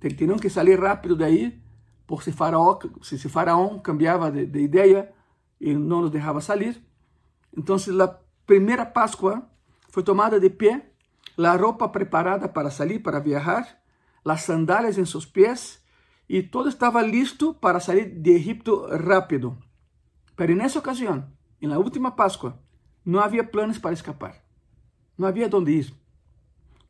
tenían 0.00 0.38
que 0.40 0.50
salir 0.50 0.80
rápido 0.80 1.14
de 1.14 1.24
ahí, 1.24 1.64
por 2.06 2.24
si 2.24 2.32
Faraón 2.32 3.80
cambiaba 3.82 4.32
de, 4.32 4.46
de, 4.46 4.62
idea 4.62 5.14
y 5.60 5.74
no 5.74 6.02
los 6.02 6.10
dejaba 6.10 6.40
salir. 6.40 6.84
Entonces 7.52 7.94
la 7.94 8.20
primera 8.46 8.92
Pascua 8.92 9.48
fue 9.88 10.02
tomada 10.02 10.40
de 10.40 10.50
pie, 10.50 10.92
la 11.36 11.56
ropa 11.56 11.92
preparada 11.92 12.52
para 12.52 12.72
salir, 12.72 13.00
para 13.00 13.20
viajar, 13.20 13.80
las 14.24 14.44
sandalias 14.44 14.98
en 14.98 15.06
sus 15.06 15.28
pies 15.28 15.84
y 16.32 16.44
todo 16.44 16.68
estaba 16.68 17.02
listo 17.02 17.58
para 17.58 17.80
salir 17.80 18.22
de 18.22 18.36
Egipto 18.36 18.86
rápido. 18.86 19.58
Esa 20.38 20.78
ocasión, 20.78 21.36
en 21.60 21.70
la 21.70 21.78
última 21.80 22.14
Pascua, 22.14 22.56
no 23.04 23.20
había 23.20 23.50
planes 23.50 23.80
para 23.80 23.94
escapar. 23.94 24.44
No 25.16 25.26
había 25.26 25.48
dónde 25.48 25.72
ir. 25.72 25.92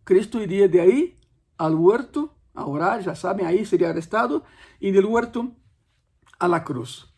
Cristo 0.05 0.43
iría 0.43 0.69
de 0.69 0.83
ahí 0.83 1.19
al 1.57 1.75
huerto 1.75 2.37
a 2.55 2.67
orar, 2.67 3.03
já 3.03 3.15
sabem, 3.15 3.47
aí 3.47 3.65
seria 3.65 3.89
arrestado, 3.89 4.45
e 4.79 4.93
del 4.93 5.07
huerto 5.07 5.57
a 6.39 6.47
la 6.47 6.61
cruz. 6.61 7.09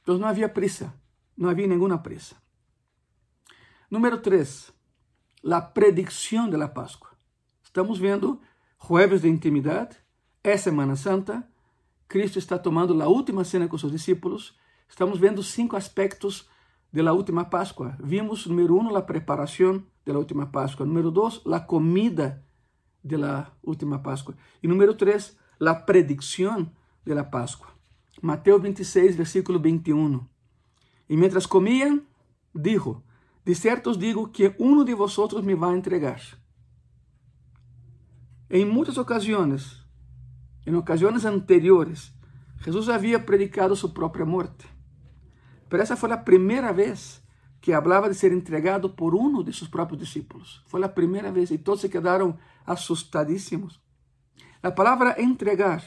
Então 0.00 0.16
não 0.16 0.28
havia 0.28 0.48
prisa, 0.48 0.94
não 1.36 1.50
havia 1.50 1.66
nenhuma 1.66 1.98
prisa. 1.98 2.36
Número 3.90 4.18
3, 4.18 4.72
a 5.50 5.60
predicção 5.60 6.48
da 6.48 6.68
Páscoa. 6.68 7.10
Estamos 7.64 7.98
vendo 7.98 8.40
jueves 8.78 9.22
de 9.22 9.28
intimidade, 9.28 9.96
é 10.44 10.56
Semana 10.56 10.94
Santa, 10.94 11.44
Cristo 12.08 12.38
está 12.38 12.58
tomando 12.58 13.00
a 13.02 13.08
última 13.08 13.44
cena 13.44 13.68
com 13.68 13.78
seus 13.78 13.92
discípulos, 13.92 14.56
estamos 14.88 15.18
vendo 15.18 15.42
cinco 15.42 15.76
aspectos 15.76 16.48
da 16.92 17.12
última 17.12 17.44
Páscoa. 17.44 17.96
Vimos, 18.00 18.46
número 18.46 18.76
um, 18.76 18.94
a 18.96 19.02
preparação 19.02 19.82
da 20.06 20.16
última 20.16 20.46
Páscoa. 20.46 20.86
Número 20.86 21.10
dois, 21.10 21.40
a 21.46 21.60
comida 21.60 22.44
de 23.04 23.18
la 23.18 23.52
última 23.62 24.02
Pascua. 24.02 24.34
Y 24.62 24.66
número 24.66 24.96
3, 24.96 25.38
la 25.58 25.84
predicción 25.84 26.72
de 27.04 27.14
la 27.14 27.30
Pascua. 27.30 27.76
Mateo 28.22 28.58
26, 28.58 29.16
versículo 29.16 29.60
21. 29.60 30.28
Y 31.08 31.16
mientras 31.16 31.46
comían, 31.46 32.06
dijo, 32.54 33.02
de 33.44 33.54
cierto 33.54 33.90
os 33.90 33.98
digo 33.98 34.32
que 34.32 34.56
uno 34.58 34.84
de 34.84 34.94
vosotros 34.94 35.44
me 35.44 35.54
va 35.54 35.70
a 35.70 35.74
entregar. 35.74 36.20
En 38.48 38.70
muitas 38.70 38.96
ocasiones, 38.96 39.83
en 40.64 40.76
ocasiones 40.76 41.24
anteriores, 41.24 42.14
Jesús 42.58 42.88
había 42.88 43.26
predicado 43.26 43.76
su 43.76 43.92
propia 43.92 44.24
muerte. 44.24 44.64
Pero 45.68 45.82
esa 45.82 45.96
fue 45.96 46.08
la 46.08 46.24
primera 46.24 46.72
vez 46.72 47.22
que 47.60 47.74
hablaba 47.74 48.08
de 48.08 48.14
ser 48.14 48.32
entregado 48.32 48.94
por 48.94 49.14
uno 49.14 49.42
de 49.42 49.52
sus 49.52 49.68
propios 49.68 50.00
discípulos. 50.00 50.62
Fue 50.66 50.80
la 50.80 50.94
primera 50.94 51.30
vez 51.30 51.50
y 51.50 51.58
todos 51.58 51.80
se 51.80 51.90
quedaron 51.90 52.38
asustadísimos. 52.64 53.82
La 54.62 54.74
palabra 54.74 55.14
entregar, 55.18 55.82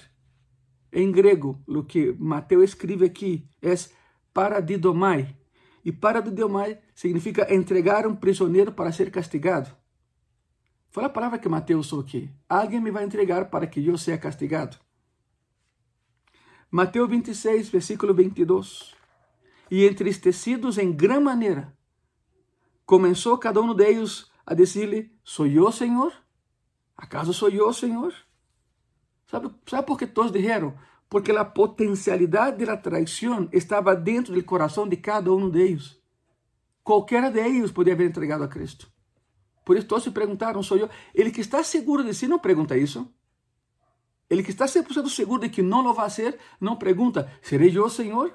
en 0.91 1.11
griego, 1.11 1.61
lo 1.67 1.87
que 1.87 2.15
Mateo 2.17 2.63
escribe 2.63 3.07
aquí 3.07 3.49
es 3.61 3.93
paradidomai. 4.33 5.39
Y 5.83 5.91
paradidomai 5.91 6.79
significa 6.93 7.45
entregar 7.49 8.05
a 8.05 8.07
un 8.07 8.19
prisionero 8.19 8.75
para 8.75 8.91
ser 8.91 9.11
castigado. 9.11 9.77
Fue 10.89 11.03
la 11.03 11.13
palabra 11.13 11.39
que 11.39 11.49
Mateo 11.49 11.79
usó 11.79 11.99
aquí. 11.99 12.29
Alguien 12.47 12.83
me 12.83 12.91
va 12.91 13.01
a 13.01 13.03
entregar 13.03 13.49
para 13.49 13.69
que 13.69 13.81
yo 13.81 13.97
sea 13.97 14.19
castigado. 14.19 14.77
Mateo 16.69 17.07
26, 17.07 17.69
versículo 17.71 18.13
22. 18.13 18.97
e 19.69 19.85
entristecidos 19.85 20.77
em 20.77 20.91
grande 20.91 21.23
maneira, 21.23 21.73
começou 22.85 23.37
cada 23.37 23.61
um 23.61 23.73
deles 23.73 24.29
a 24.45 24.53
dizer-lhe: 24.53 25.11
Sou 25.23 25.45
eu, 25.45 25.71
Senhor? 25.71 26.13
¿Acaso 26.95 27.33
sou 27.33 27.49
eu, 27.49 27.71
Senhor? 27.73 28.13
¿Sabe, 29.27 29.51
¿Sabe 29.65 29.85
por 29.85 29.97
que 29.97 30.07
todos 30.07 30.31
disseram? 30.31 30.73
Porque 31.09 31.31
a 31.31 31.45
potencialidade 31.45 32.65
da 32.65 32.75
traição 32.75 33.47
estava 33.53 33.95
dentro 33.95 34.33
do 34.33 34.43
coração 34.43 34.87
de 34.87 34.97
cada 34.97 35.31
um 35.31 35.49
deles. 35.49 35.97
Qualquer 36.83 37.31
de 37.31 37.39
eles 37.39 37.71
podia 37.71 37.93
haver 37.93 38.07
entregado 38.07 38.43
a 38.43 38.47
Cristo. 38.47 38.89
Por 39.67 39.75
isso 39.75 39.85
todos 39.85 40.05
se 40.05 40.11
perguntaram: 40.11 40.63
Sou 40.63 40.77
eu? 40.77 40.89
Ele 41.13 41.29
que 41.29 41.41
está 41.41 41.61
seguro 41.61 42.01
de 42.01 42.13
si 42.13 42.25
não 42.25 42.39
pergunta 42.39 42.77
isso. 42.77 43.05
Ele 44.29 44.41
que 44.41 44.51
está 44.51 44.65
100% 44.65 45.09
seguro 45.09 45.41
de 45.41 45.49
que 45.49 45.61
não 45.61 45.93
vai 45.93 46.09
ser, 46.09 46.39
não 46.57 46.77
pergunta: 46.77 47.29
Serei 47.41 47.77
eu, 47.77 47.89
Senhor? 47.89 48.33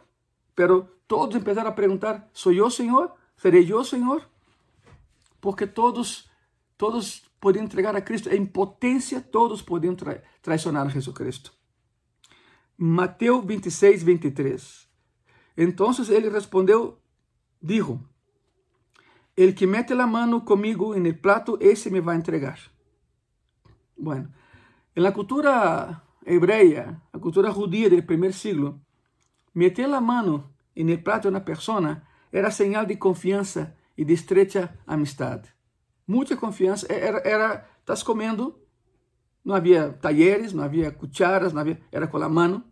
Pero 0.55 0.87
todos 1.09 1.35
empezaram 1.35 1.71
a 1.71 1.73
perguntar: 1.73 2.29
¿Soy 2.35 2.59
eu, 2.59 2.71
Senhor? 2.71 3.11
¿Serei 3.35 3.67
eu, 3.73 3.83
Senhor? 3.83 4.29
Porque 5.41 5.67
todos, 5.67 6.29
todos 6.77 7.23
podiam 7.41 7.65
entregar 7.65 7.97
a 7.97 8.03
Cristo. 8.03 8.29
Em 8.29 8.45
potência, 8.45 9.19
todos 9.23 9.63
podiam 9.63 9.95
tra 9.95 10.23
traicionar 10.43 10.87
a 10.87 10.91
Jesus 10.91 11.17
Cristo. 11.17 11.51
Mateus 12.77 13.43
26, 13.47 14.03
23. 14.03 14.87
Então 15.57 15.91
ele 16.11 16.29
respondeu, 16.29 16.99
dijo: 17.63 18.07
El 19.37 19.55
que 19.55 19.67
mete 19.67 19.95
la 19.95 20.07
mano 20.07 20.45
comigo 20.45 20.95
en 20.95 21.07
el 21.07 21.19
plato, 21.19 21.59
ese 21.61 21.91
me 21.91 22.01
va 22.01 22.13
a 22.13 22.17
entregar. 22.17 22.59
Bueno, 23.97 24.31
en 24.95 25.03
la 25.03 25.13
cultura 25.13 26.05
hebrea, 26.25 27.03
la 27.13 27.21
cultura 27.21 27.51
judía 27.53 27.89
del 27.89 28.05
primer 28.05 28.33
siglo, 28.35 28.81
Meter 29.55 29.93
a 29.93 30.01
mão 30.01 30.49
no 30.75 30.99
prato 30.99 31.29
de 31.29 31.35
uma 31.35 31.41
pessoa 31.41 32.03
era 32.33 32.51
señal 32.51 32.87
de 32.87 32.97
confiança 32.97 33.77
e 33.97 34.03
de 34.05 34.15
estrecha 34.15 34.79
amistade. 34.87 35.53
Muita 36.07 36.37
confiança. 36.37 36.87
Era, 36.91 37.19
era 37.19 37.69
estás 37.81 38.03
comendo, 38.03 38.59
não 39.45 39.55
havia 39.55 39.93
talheres, 39.93 40.55
não 40.55 40.65
havia 40.65 40.91
cucharas, 40.91 41.53
não 41.53 41.61
havia, 41.61 41.79
era 41.93 42.07
com 42.07 42.17
a 42.17 42.29
mão. 42.29 42.65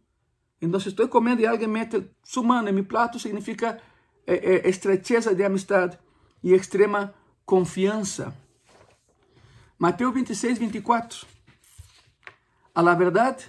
Então, 0.62 0.80
se 0.80 0.88
estou 0.88 1.06
comendo 1.08 1.42
e 1.42 1.46
alguém 1.46 1.68
mete 1.68 2.10
sua 2.22 2.42
mão 2.42 2.66
em 2.66 2.72
meu 2.72 2.84
prato, 2.84 3.18
significa 3.18 3.78
é, 4.26 4.66
estrecheza 4.68 5.34
de 5.34 5.44
amistade 5.44 5.98
e 6.42 6.54
extrema 6.54 7.14
confiança. 7.44 8.34
Mateus 9.78 10.12
26, 10.14 10.58
24. 10.58 11.26
A 12.74 12.82
la 12.82 12.94
verdade, 12.94 13.44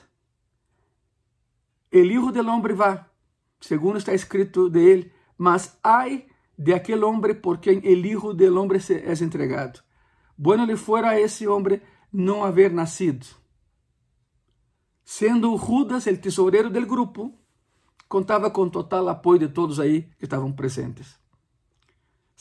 el 1.91 2.11
Hijo 2.11 2.31
del 2.31 2.47
Hombre 2.49 2.73
va, 2.73 3.11
segundo 3.59 3.97
está 3.97 4.13
escrito 4.13 4.69
de 4.69 4.91
ele, 4.91 5.13
mas 5.37 5.77
hay 5.83 6.27
de 6.57 6.73
aquel 6.73 7.03
hombre 7.03 7.35
por 7.35 7.59
quien 7.59 7.81
el 7.83 8.05
Hijo 8.05 8.33
del 8.33 8.57
Hombre 8.57 8.79
es 8.79 9.21
entregado. 9.21 9.81
Bueno 10.37 10.65
le 10.65 10.75
fuera 10.75 11.11
a 11.11 11.19
ese 11.19 11.47
hombre 11.47 11.83
não 12.11 12.43
haver 12.43 12.71
nascido. 12.73 13.25
Sendo 15.03 15.55
Judas 15.57 16.07
el 16.07 16.19
tesourero 16.19 16.69
del 16.69 16.85
grupo, 16.85 17.31
contava 18.07 18.49
com 18.49 18.69
total 18.69 19.07
apoio 19.09 19.39
de 19.39 19.47
todos 19.47 19.79
aí 19.79 20.09
que 20.17 20.25
estavam 20.25 20.51
presentes. 20.51 21.20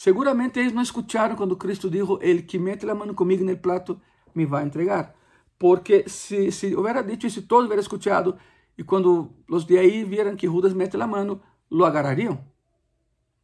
Seguramente 0.01 0.59
eles 0.59 0.73
não 0.73 0.81
escutaram 0.81 1.37
quando 1.37 1.55
Cristo 1.59 1.91
disse: 1.91 2.11
El 2.23 2.47
que 2.47 2.59
mete 2.59 2.89
a 2.89 2.95
mão 2.95 3.13
comigo 3.13 3.45
no 3.45 3.55
plato 3.59 4.01
me 4.35 4.47
vai 4.47 4.65
entregar. 4.65 5.15
Porque 5.59 6.09
se, 6.09 6.51
se 6.51 6.75
houvera 6.75 7.03
dito 7.03 7.27
isso, 7.27 7.43
todos 7.43 7.67
hubieran 7.67 7.83
escutado, 7.83 8.39
e 8.79 8.83
quando 8.83 9.31
os 9.47 9.67
de 9.67 9.77
aí 9.77 10.03
vieram 10.03 10.37
que 10.37 10.47
Judas 10.47 10.73
mete 10.73 10.97
a 10.97 11.07
mão, 11.07 11.43
lo 11.71 11.85
agarrariam. 11.85 12.43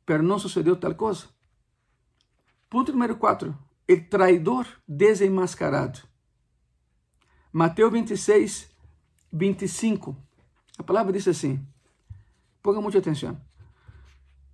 Pero 0.06 0.22
não 0.22 0.38
sucedeu 0.38 0.76
tal 0.76 0.94
coisa. 0.94 1.26
Ponto 2.70 2.90
número 2.90 3.16
4. 3.16 3.54
O 3.90 4.00
traidor 4.08 4.66
desenmascarado. 4.88 6.00
Mateus 7.52 7.92
26, 7.92 8.70
25. 9.30 10.16
A 10.78 10.82
palavra 10.82 11.12
diz 11.12 11.28
assim: 11.28 11.62
Ponga 12.62 12.80
muita 12.80 12.96
atenção. 12.96 13.38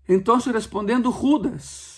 Então, 0.09 0.37
respondendo 0.39 1.13
Judas, 1.13 1.92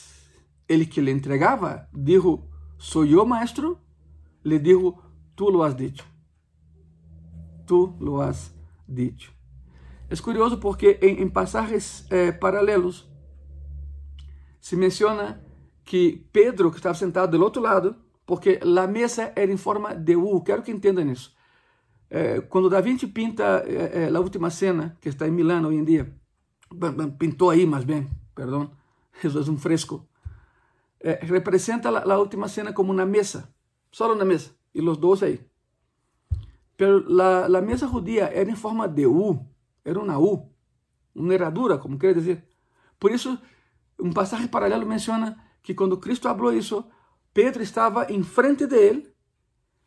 ele 0.68 0.86
que 0.86 1.00
lhe 1.00 1.10
entregava, 1.10 1.88
dijo: 1.92 2.48
Sou 2.78 3.04
eu, 3.04 3.24
maestro? 3.24 3.78
Le 4.44 4.58
dijo: 4.58 4.98
Tu 5.34 5.50
lo 5.50 5.62
has 5.62 5.76
dicho. 5.76 6.04
Tu 7.66 7.96
lo 8.00 8.20
has 8.20 8.54
dicho. 8.86 9.32
É 10.08 10.16
curioso 10.16 10.58
porque 10.58 10.98
em, 11.02 11.22
em 11.22 11.28
passagens 11.28 12.06
eh, 12.10 12.32
paralelos 12.32 13.08
se 14.60 14.76
menciona 14.76 15.42
que 15.84 16.26
Pedro, 16.32 16.70
que 16.70 16.76
estava 16.76 16.94
sentado 16.94 17.36
do 17.36 17.42
outro 17.42 17.62
lado, 17.62 17.96
porque 18.26 18.60
a 18.62 18.86
mesa 18.86 19.32
era 19.34 19.52
em 19.52 19.56
forma 19.56 19.94
de 19.94 20.16
U, 20.16 20.42
quero 20.42 20.62
que 20.62 20.70
entendam 20.70 21.10
isso. 21.10 21.34
Eh, 22.10 22.40
quando 22.48 22.70
Da 22.70 22.80
Vinci 22.80 23.06
pinta 23.06 23.64
eh, 23.66 24.10
a 24.14 24.20
última 24.20 24.50
cena, 24.50 24.96
que 25.00 25.08
está 25.08 25.26
em 25.26 25.30
Milão 25.30 25.66
hoje 25.66 25.78
em 25.78 25.84
dia, 25.84 26.14
pintou 27.18 27.50
aí 27.50 27.66
mais 27.66 27.84
bem, 27.84 28.08
perdão, 28.34 28.70
isso 29.22 29.38
é 29.38 29.50
um 29.50 29.58
fresco, 29.58 30.06
eh, 31.04 31.20
representa 31.22 31.90
a 31.90 32.18
última 32.18 32.48
cena 32.48 32.72
como 32.72 32.90
uma 32.90 33.04
mesa, 33.04 33.54
só 33.92 34.10
uma 34.10 34.24
mesa, 34.24 34.56
e 34.74 34.80
os 34.80 34.96
dois 34.96 35.22
aí. 35.22 35.38
Pero 36.78 37.04
la, 37.06 37.46
la 37.46 37.60
mesa 37.60 37.86
judía 37.86 38.30
era 38.32 38.50
em 38.50 38.56
forma 38.56 38.88
de 38.88 39.06
U, 39.06 39.46
era 39.84 40.00
uma 40.00 40.18
U, 40.18 40.50
uma 41.14 41.34
herradura, 41.34 41.76
como 41.76 41.98
quer 41.98 42.14
dizer. 42.14 42.48
Por 42.98 43.10
isso, 43.12 43.38
um 44.00 44.14
passagem 44.14 44.48
paralelo 44.48 44.86
menciona 44.86 45.38
que 45.62 45.74
quando 45.74 45.98
Cristo 45.98 46.26
falou 46.26 46.54
isso, 46.54 46.82
Pedro 47.34 47.62
estava 47.62 48.10
em 48.10 48.22
frente 48.22 48.66
de 48.66 48.74
ele, 48.74 49.14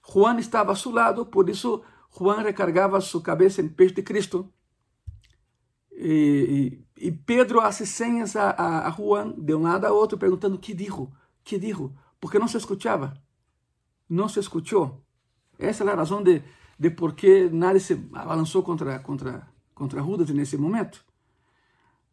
Juan 0.07 0.37
estava 0.37 0.71
a 0.71 0.75
seu 0.75 0.91
lado, 0.91 1.25
por 1.25 1.49
isso 1.49 1.83
Juan 2.15 2.43
recargava 2.43 3.01
sua 3.01 3.23
cabeça 3.23 3.59
em 3.59 3.67
peito 3.67 3.95
de 3.95 4.03
Cristo. 4.03 4.53
E, 5.91 6.85
e, 6.97 7.11
Pedro 7.11 7.61
hace 7.61 7.85
senhas 7.85 8.35
a, 8.35 8.51
a, 8.51 8.87
a, 8.87 8.91
Juan 8.91 9.33
de 9.37 9.53
um 9.53 9.63
lado 9.63 9.85
a 9.85 9.91
outro, 9.91 10.17
perguntando: 10.17 10.57
que 10.57 10.73
dijo? 10.73 11.11
que 11.43 11.57
dijo? 11.57 11.93
Porque 12.19 12.39
não 12.39 12.47
se 12.47 12.57
escutava. 12.57 13.13
Não 14.09 14.27
se 14.27 14.39
escutou. 14.39 15.01
Essa 15.57 15.83
é 15.83 15.89
a 15.89 15.95
razão 15.95 16.21
de, 16.21 16.43
de 16.77 16.89
por 16.89 17.13
que 17.13 17.49
nadie 17.49 17.79
se 17.79 17.93
abalançou 18.13 18.63
contra, 18.63 18.99
contra, 18.99 19.47
contra 19.73 20.01
Judas 20.01 20.29
nesse 20.29 20.57
momento. 20.57 21.05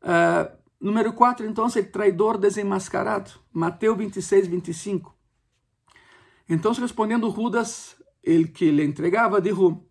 Uh, 0.02 0.56
número 0.80 1.12
4, 1.12 1.46
então, 1.46 1.66
o 1.66 1.84
traidor 1.84 2.38
desenmascarado. 2.38 3.32
Mateus 3.52 3.98
26, 3.98 4.46
25. 4.46 5.14
Então, 6.48 6.72
respondendo 6.72 7.30
Judas, 7.30 7.96
el 8.22 8.52
que 8.52 8.70
le 8.70 8.84
entregava, 8.84 9.40
dijo: 9.40 9.84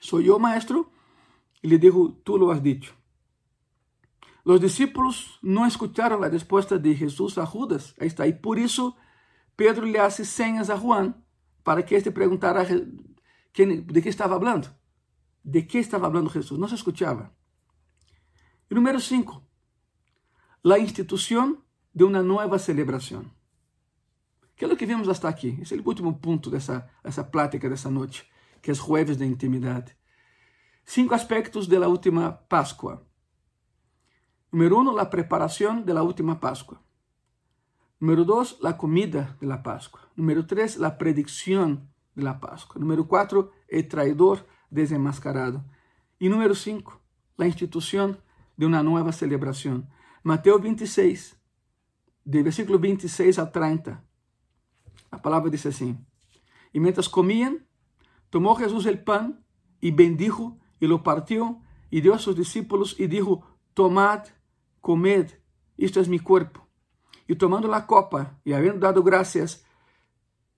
Soy 0.00 0.24
yo, 0.24 0.38
maestro. 0.38 0.90
E 1.62 1.68
lhe 1.68 1.78
dijo: 1.78 2.12
Tú 2.24 2.38
lo 2.38 2.50
has 2.50 2.62
dicho. 2.62 2.97
Los 4.48 4.60
discípulos 4.60 5.38
não 5.42 5.66
escutaram 5.66 6.22
a 6.22 6.26
resposta 6.26 6.78
de 6.78 6.94
Jesus 6.94 7.36
a 7.36 7.44
Judas. 7.44 7.94
Aí 8.00 8.06
está. 8.06 8.26
E 8.26 8.32
por 8.32 8.58
isso, 8.58 8.96
Pedro 9.54 9.84
lhe 9.84 9.98
hace 9.98 10.24
senhas 10.24 10.70
a 10.70 10.74
Juan 10.74 11.12
para 11.62 11.82
que 11.82 11.94
este 11.94 12.10
perguntara 12.10 12.64
de 12.64 14.00
que 14.00 14.08
estava 14.08 14.38
falando. 14.38 14.74
De 15.44 15.60
que 15.64 15.76
estava 15.76 16.10
falando 16.10 16.30
Jesus? 16.30 16.58
Não 16.58 16.66
se 16.66 16.76
escutava. 16.76 17.30
E 18.70 18.74
número 18.74 18.98
5. 18.98 19.42
A 20.64 20.78
instituição 20.78 21.62
de 21.94 22.04
uma 22.04 22.22
nova 22.22 22.58
celebração. 22.58 23.30
Que 24.56 24.64
é 24.64 24.68
o 24.68 24.74
que 24.78 24.86
vimos 24.86 25.10
até 25.10 25.28
aqui. 25.28 25.58
Esse 25.60 25.74
é 25.74 25.78
o 25.78 25.86
último 25.86 26.18
ponto 26.18 26.48
dessa, 26.48 26.88
dessa 27.04 27.22
plática 27.22 27.68
dessa 27.68 27.90
noite, 27.90 28.26
que 28.62 28.70
é 28.70 28.72
os 28.72 28.78
jueves 28.78 29.18
da 29.18 29.26
intimidade. 29.26 29.94
Cinco 30.86 31.14
aspectos 31.14 31.66
da 31.66 31.86
última 31.86 32.32
Páscoa. 32.32 33.07
Número 34.50 34.78
uno, 34.78 34.96
la 34.96 35.10
preparación 35.10 35.84
de 35.84 35.94
la 35.94 36.02
última 36.02 36.40
Pascua. 36.40 36.80
Número 38.00 38.24
dos, 38.24 38.58
la 38.62 38.76
comida 38.76 39.36
de 39.40 39.46
la 39.46 39.62
Pascua. 39.62 40.08
Número 40.16 40.46
tres, 40.46 40.76
la 40.78 40.96
predicción 40.96 41.90
de 42.14 42.22
la 42.22 42.40
Pascua. 42.40 42.80
Número 42.80 43.06
cuatro, 43.06 43.52
el 43.68 43.86
traidor 43.88 44.46
desenmascarado. 44.70 45.64
Y 46.18 46.28
número 46.28 46.54
cinco, 46.54 47.00
la 47.36 47.46
institución 47.46 48.20
de 48.56 48.66
una 48.66 48.82
nueva 48.82 49.12
celebración. 49.12 49.88
Mateo 50.22 50.58
26, 50.58 51.38
de 52.24 52.42
versículo 52.42 52.78
26 52.78 53.38
a 53.38 53.50
30. 53.50 54.04
A 55.10 55.22
palavra 55.22 55.50
diz 55.50 55.66
assim: 55.66 55.98
E 56.72 56.80
mientras 56.80 57.08
comían, 57.08 57.66
tomou 58.30 58.56
Jesus 58.56 58.86
el 58.86 59.02
pan 59.02 59.44
e 59.80 59.90
bendijo 59.90 60.58
e 60.80 60.86
lo 60.86 61.02
partió 61.02 61.60
e 61.90 62.00
deu 62.00 62.12
a 62.12 62.18
seus 62.18 62.36
discípulos 62.36 62.94
e 62.98 63.06
dijo: 63.06 63.42
Tomad 63.74 64.28
comed, 64.80 65.30
isto 65.76 66.00
es 66.00 66.08
mi 66.08 66.18
cuerpo. 66.18 66.66
Y 67.26 67.36
tomando 67.36 67.68
la 67.68 67.86
copa 67.86 68.40
y 68.44 68.52
habiendo 68.52 68.80
dado 68.80 69.02
gracias, 69.02 69.64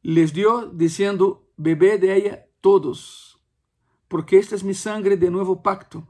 les 0.03 0.33
dio 0.33 0.67
diciendo, 0.67 1.49
bebed 1.57 2.01
de 2.01 2.17
ella 2.17 2.47
todos, 2.61 3.39
porque 4.09 4.39
esta 4.39 4.55
es 4.55 4.65
mi 4.65 4.75
sangre 4.75 5.17
de 5.17 5.31
nuevo 5.31 5.63
pacto, 5.63 6.07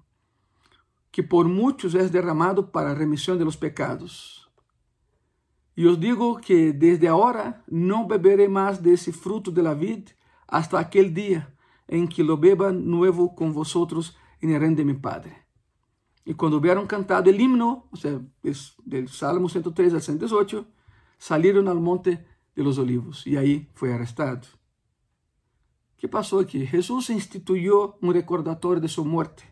que 1.11 1.23
por 1.23 1.49
muchos 1.49 1.95
es 1.95 2.13
derramado 2.13 2.71
para 2.71 2.95
remisión 2.95 3.39
de 3.39 3.45
los 3.45 3.57
pecados. 3.57 4.51
Y 5.75 5.87
os 5.87 5.99
digo 5.99 6.41
que 6.41 6.73
desde 6.73 7.09
ahora 7.09 7.65
no 7.67 8.07
beberé 8.07 8.49
más 8.49 8.83
de 8.83 8.95
ese 8.95 9.13
fruto 9.13 9.51
de 9.51 9.63
la 9.63 9.75
vid 9.75 10.11
hasta 10.47 10.79
aquel 10.79 11.15
día 11.15 11.55
en 11.89 12.07
que 12.07 12.23
lo 12.23 12.37
beba 12.37 12.71
nuevo 12.71 13.35
con 13.35 13.53
vosotros 13.53 14.17
en 14.41 14.51
el 14.51 14.61
reino 14.61 14.77
de 14.77 14.85
mi 14.85 14.95
Padre. 14.95 15.47
E 16.25 16.35
quando 16.35 16.57
hubieron 16.57 16.87
cantado 16.87 17.31
o 17.31 17.35
himno, 17.35 17.89
o 17.91 17.97
sea, 17.97 18.21
del 18.85 19.09
Salmo 19.09 19.49
103 19.49 19.95
al 19.95 20.03
118, 20.03 20.67
salieron 21.19 21.69
al 21.69 21.81
monte 21.81 22.27
de 22.55 22.63
los 22.63 22.79
olivos 22.79 23.27
e 23.27 23.37
aí 23.37 23.69
foi 23.75 23.93
arrestado. 23.93 24.47
O 25.95 25.97
que 26.01 26.09
passou 26.09 26.41
aqui? 26.41 26.65
Jesus 26.65 27.11
instituiu 27.11 27.95
um 28.03 28.11
recordatório 28.11 28.81
de 28.81 28.89
sua 28.89 29.05
morte, 29.05 29.45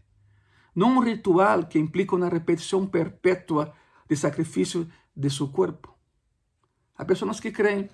não 0.74 0.96
um 0.96 1.00
ritual 1.00 1.68
que 1.68 1.78
implica 1.78 2.16
uma 2.16 2.28
repetição 2.28 2.86
perpétua 2.86 3.74
de 4.08 4.16
sacrifício 4.16 4.88
de 5.14 5.30
seu 5.30 5.48
corpo. 5.48 5.94
Há 6.96 7.04
pessoas 7.04 7.40
que 7.40 7.52
creem 7.52 7.88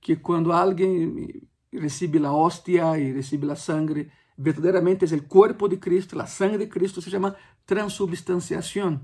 que 0.00 0.16
quando 0.16 0.52
alguém 0.52 1.48
recebe 1.72 2.24
a 2.24 2.32
hóstia 2.32 2.98
e 2.98 3.12
recebe 3.12 3.50
a 3.50 3.56
sangre, 3.56 4.10
verdadeiramente 4.36 5.04
é 5.04 5.16
o 5.16 5.22
corpo 5.22 5.68
de 5.68 5.76
Cristo, 5.76 6.20
a 6.20 6.26
sangre 6.26 6.58
de 6.58 6.66
Cristo, 6.66 7.00
se 7.00 7.10
chama 7.10 7.36
transubstanciação. 7.66 9.00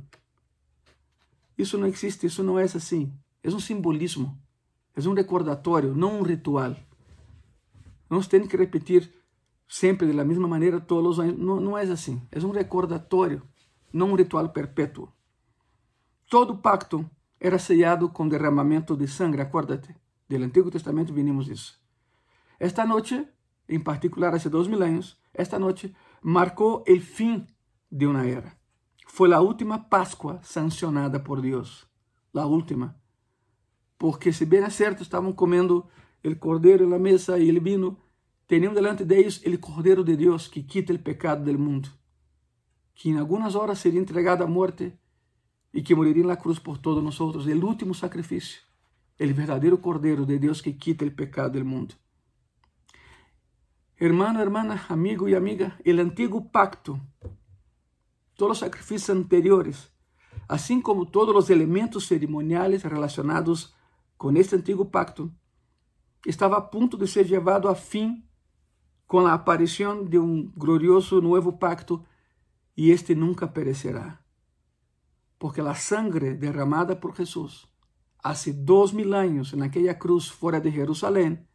Isso 1.57 1.79
não 1.79 1.87
existe, 1.87 2.27
isso 2.27 2.43
não 2.43 2.59
é 2.59 2.65
assim. 2.65 3.13
É 3.43 3.49
um 3.49 3.61
simbolismo, 3.61 4.37
é 4.97 5.01
um 5.09 5.15
recordatório, 5.15 5.95
não 5.95 6.21
um 6.21 6.23
ritual. 6.23 6.77
Não 8.09 8.21
se 8.21 8.29
tem 8.29 8.47
que 8.47 8.57
repetir 8.57 9.13
sempre 9.69 10.13
da 10.13 10.25
mesma 10.25 10.49
maneira 10.49 10.81
todos 10.81 11.19
os 11.19 11.21
anos. 11.21 11.39
Não, 11.39 11.61
não 11.61 11.79
é 11.79 11.83
assim. 11.83 12.21
É 12.33 12.39
um 12.41 12.51
recordatório, 12.51 13.43
não 13.93 14.11
um 14.11 14.15
ritual 14.17 14.49
perpétuo. 14.49 15.09
Todo 16.29 16.59
pacto 16.59 17.09
era 17.39 17.59
sellado 17.59 18.09
com 18.09 18.29
derramamento 18.29 18.97
de 18.97 19.07
sangue, 19.07 19.41
acuérdate. 19.41 19.95
Do 20.29 20.37
Antigo 20.37 20.71
Testamento 20.71 21.13
vinimos 21.13 21.49
isso. 21.49 21.79
Esta 22.59 22.85
noite, 22.85 23.27
em 23.71 23.79
particular, 23.79 24.35
há 24.35 24.49
dois 24.49 24.67
mil 24.67 24.83
anos, 24.83 25.17
esta 25.33 25.59
noite 25.59 25.95
marcou 26.21 26.85
o 26.87 27.01
fim 27.01 27.47
de 27.91 28.07
uma 28.07 28.27
era. 28.27 28.53
Foi 29.07 29.33
a 29.33 29.41
última 29.41 29.79
Páscoa 29.79 30.41
sancionada 30.43 31.21
por 31.21 31.41
Deus. 31.41 31.87
A 32.35 32.47
última. 32.47 33.01
Porque, 33.97 34.33
se 34.33 34.45
bem 34.45 34.63
é 34.63 34.71
certo, 34.71 35.03
estavam 35.03 35.33
comendo 35.33 35.89
el 36.23 36.39
cordero 36.39 36.85
en 36.85 36.91
la 36.91 36.99
mesa 36.99 37.39
y 37.39 37.49
el 37.49 37.61
vino, 37.61 37.99
tenían 38.47 38.75
delante 38.75 39.05
de 39.05 39.19
ellos 39.19 39.41
el 39.45 39.59
cordero 39.61 40.03
de 40.03 40.17
Dios 40.17 40.49
que 40.49 40.67
quita 40.67 40.93
el 40.93 41.01
pecado 41.01 41.45
del 41.45 41.59
mundo, 41.59 41.89
que 42.95 43.11
en 43.11 43.19
algunas 43.19 43.55
horas 43.55 43.79
sería 43.79 44.01
entregado 44.01 44.45
a 44.45 44.49
muerte 44.49 44.99
y 45.73 45.83
que 45.83 45.95
moriría 45.95 46.23
en 46.23 46.29
la 46.29 46.39
cruz 46.39 46.61
por 46.61 46.79
todos 46.79 47.03
nosotros, 47.03 47.47
el 47.47 47.63
último 47.63 47.95
sacrificio, 47.95 48.61
el 49.19 49.35
verdadero 49.35 49.81
cordero 49.81 50.27
de 50.27 50.39
Dios 50.39 50.63
que 50.63 50.77
quita 50.77 51.05
el 51.05 51.15
pecado 51.15 51.51
del 51.51 51.65
mundo. 51.65 51.95
Hermano, 54.03 54.41
hermana, 54.41 54.87
amigo 54.89 55.29
y 55.29 55.35
amiga, 55.35 55.79
el 55.85 56.01
antiguo 56.01 56.51
pacto, 56.51 56.99
todos 58.35 58.49
los 58.49 58.59
sacrificios 58.61 59.11
anteriores, 59.11 59.93
así 60.49 60.81
como 60.81 61.05
todos 61.05 61.35
los 61.35 61.51
elementos 61.51 62.07
ceremoniales 62.07 62.83
relacionados 62.83 63.77
con 64.17 64.39
este 64.39 64.57
antiguo 64.57 64.91
pacto, 64.91 65.31
estava 66.25 66.57
a 66.57 66.71
ponto 66.71 66.97
de 66.97 67.07
ser 67.07 67.29
levado 67.29 67.69
a 67.69 67.75
fim 67.75 68.27
com 69.07 69.27
a 69.27 69.35
aparição 69.35 70.03
de 70.03 70.19
um 70.19 70.51
glorioso 70.57 71.21
novo 71.21 71.59
pacto 71.59 72.03
e 72.75 72.91
este 72.93 73.15
nunca 73.15 73.49
perecerá. 73.49 74.25
Porque 75.39 75.61
a 75.61 75.75
sangre 75.75 76.33
derramada 76.33 76.97
por 76.97 77.15
Jesus 77.15 77.69
há 78.25 78.33
dois 78.55 78.93
mil 78.93 79.13
anos 79.13 79.53
naquela 79.53 79.93
cruz 79.93 80.27
fora 80.27 80.59
de 80.59 80.71
Jerusalém 80.71 81.47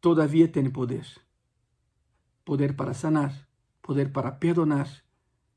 todavia 0.00 0.46
tem 0.46 0.70
poder. 0.70 1.04
Poder 2.44 2.76
para 2.76 2.94
sanar, 2.94 3.48
poder 3.80 4.12
para 4.12 4.38
perdonar, 4.38 4.88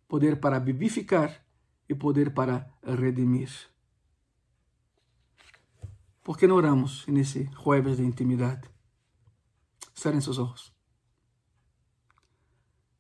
poder 0.08 0.40
para 0.40 0.60
vivificar 0.60 1.46
e 1.88 1.96
poder 1.96 2.34
para 2.34 2.74
redimir. 2.82 3.50
¿Por 6.24 6.38
qué 6.38 6.48
no 6.48 6.56
oramos 6.56 7.08
en 7.08 7.18
ese 7.18 7.54
jueves 7.54 7.98
de 7.98 8.04
intimidad? 8.04 8.64
Cierren 9.96 10.22
sus 10.22 10.40
ojos. 10.40 10.74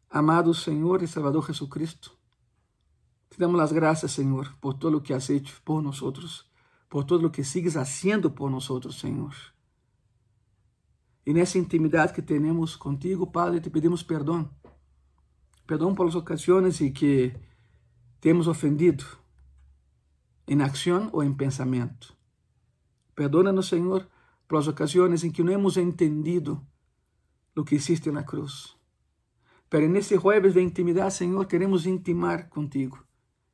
Amado 0.09 0.53
Señor 0.53 1.03
y 1.03 1.07
Salvador 1.07 1.43
Jesucristo, 1.43 2.11
te 3.29 3.37
damos 3.37 3.57
las 3.57 3.73
gracias, 3.73 4.13
Señor, 4.13 4.57
por 4.59 4.79
todo 4.79 4.91
lo 4.91 5.03
que 5.03 5.13
has 5.13 5.29
hecho 5.29 5.55
por 5.63 5.83
nosotros, 5.83 6.49
por 6.87 7.05
todo 7.05 7.19
lo 7.19 7.31
que 7.31 7.43
sigues 7.43 7.75
haciendo 7.75 8.33
por 8.33 8.49
nosotros, 8.49 8.95
Señor. 8.95 9.33
Y 11.25 11.31
en 11.31 11.37
esa 11.37 11.57
intimidad 11.57 12.11
que 12.11 12.21
tenemos 12.21 12.77
contigo, 12.77 13.31
Padre, 13.31 13.59
te 13.59 13.71
pedimos 13.71 14.03
perdón. 14.03 14.51
Perdón 15.65 15.95
por 15.95 16.05
las 16.05 16.15
ocasiones 16.15 16.79
en 16.81 16.93
que 16.93 17.35
te 18.19 18.29
hemos 18.29 18.47
ofendido, 18.47 19.03
en 20.45 20.61
acción 20.61 21.09
o 21.11 21.23
en 21.23 21.35
pensamiento. 21.35 22.09
Perdónanos, 23.15 23.67
Senhor, 23.67 24.07
pelas 24.47 24.67
ocasiões 24.67 25.23
em 25.23 25.31
que 25.31 25.43
não 25.43 25.51
hemos 25.51 25.77
entendido 25.77 26.61
o 27.55 27.63
que 27.63 27.75
hiciste 27.75 28.11
na 28.11 28.21
cruz. 28.21 28.77
Pero 29.67 29.89
nesse 29.89 30.15
jueves 30.17 30.53
de 30.53 30.61
intimidade, 30.61 31.15
Senhor, 31.15 31.47
queremos 31.47 31.87
intimar 31.87 32.49
contigo. 32.49 33.03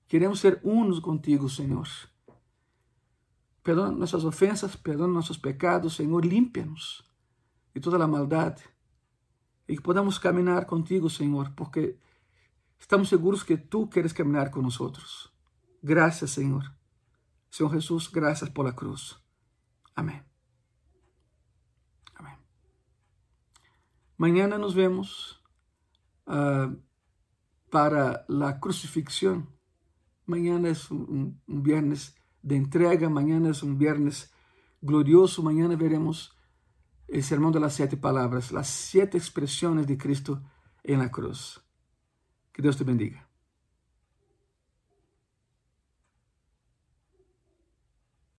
Queremos 0.10 0.42
ser 0.42 0.60
unos 0.64 1.00
contigo, 1.00 1.48
Senhor. 1.48 1.88
Perdona 3.64 3.92
nossas 3.92 4.26
ofensas, 4.26 4.76
perdona 4.76 5.14
nossos 5.14 5.38
pecados, 5.38 5.96
Senhor, 5.96 6.26
límpia-nos 6.26 7.10
de 7.74 7.82
toda 7.82 8.04
a 8.04 8.08
maldade. 8.08 8.64
E 9.68 9.76
que 9.76 9.82
podamos 9.82 10.20
caminhar 10.20 10.66
contigo, 10.66 11.10
Senhor, 11.10 11.52
porque 11.56 11.98
estamos 12.80 13.10
seguros 13.10 13.44
que 13.44 13.58
Tu 13.58 13.88
queres 13.88 14.14
caminhar 14.14 14.52
com 14.52 14.62
nós. 14.62 15.32
Graças, 15.84 16.32
Senhor. 16.32 16.64
Senhor 17.50 17.72
Jesus, 17.74 18.08
graças 18.08 18.50
por 18.50 18.66
la 18.66 18.74
cruz. 18.74 19.18
Amém. 19.96 20.22
Amém. 22.16 22.38
Mañana 24.18 24.58
nos 24.58 24.74
vemos 24.74 25.42
uh, 26.28 26.76
para 27.70 28.26
a 28.30 28.60
crucifixión. 28.60 29.48
Mañana 30.26 30.70
é 30.70 30.74
um, 30.92 31.36
um 31.48 31.62
viernes 31.62 32.16
de 32.44 32.56
entrega, 32.56 33.10
mañana 33.10 33.50
é 33.50 33.66
um 33.66 33.76
viernes 33.76 34.32
glorioso. 34.82 35.44
Mañana 35.44 35.76
veremos 35.76 36.32
el 37.08 37.24
sermão 37.24 37.52
de 37.52 37.60
las 37.60 37.74
siete 37.74 37.98
palabras, 37.98 38.52
las 38.52 38.68
siete 38.68 39.18
expresiones 39.18 39.88
de 39.88 39.98
Cristo 39.98 40.42
en 40.84 41.00
la 41.00 41.10
cruz. 41.10 41.62
Que 42.54 42.62
Deus 42.62 42.78
te 42.78 42.84
bendiga. 42.84 43.31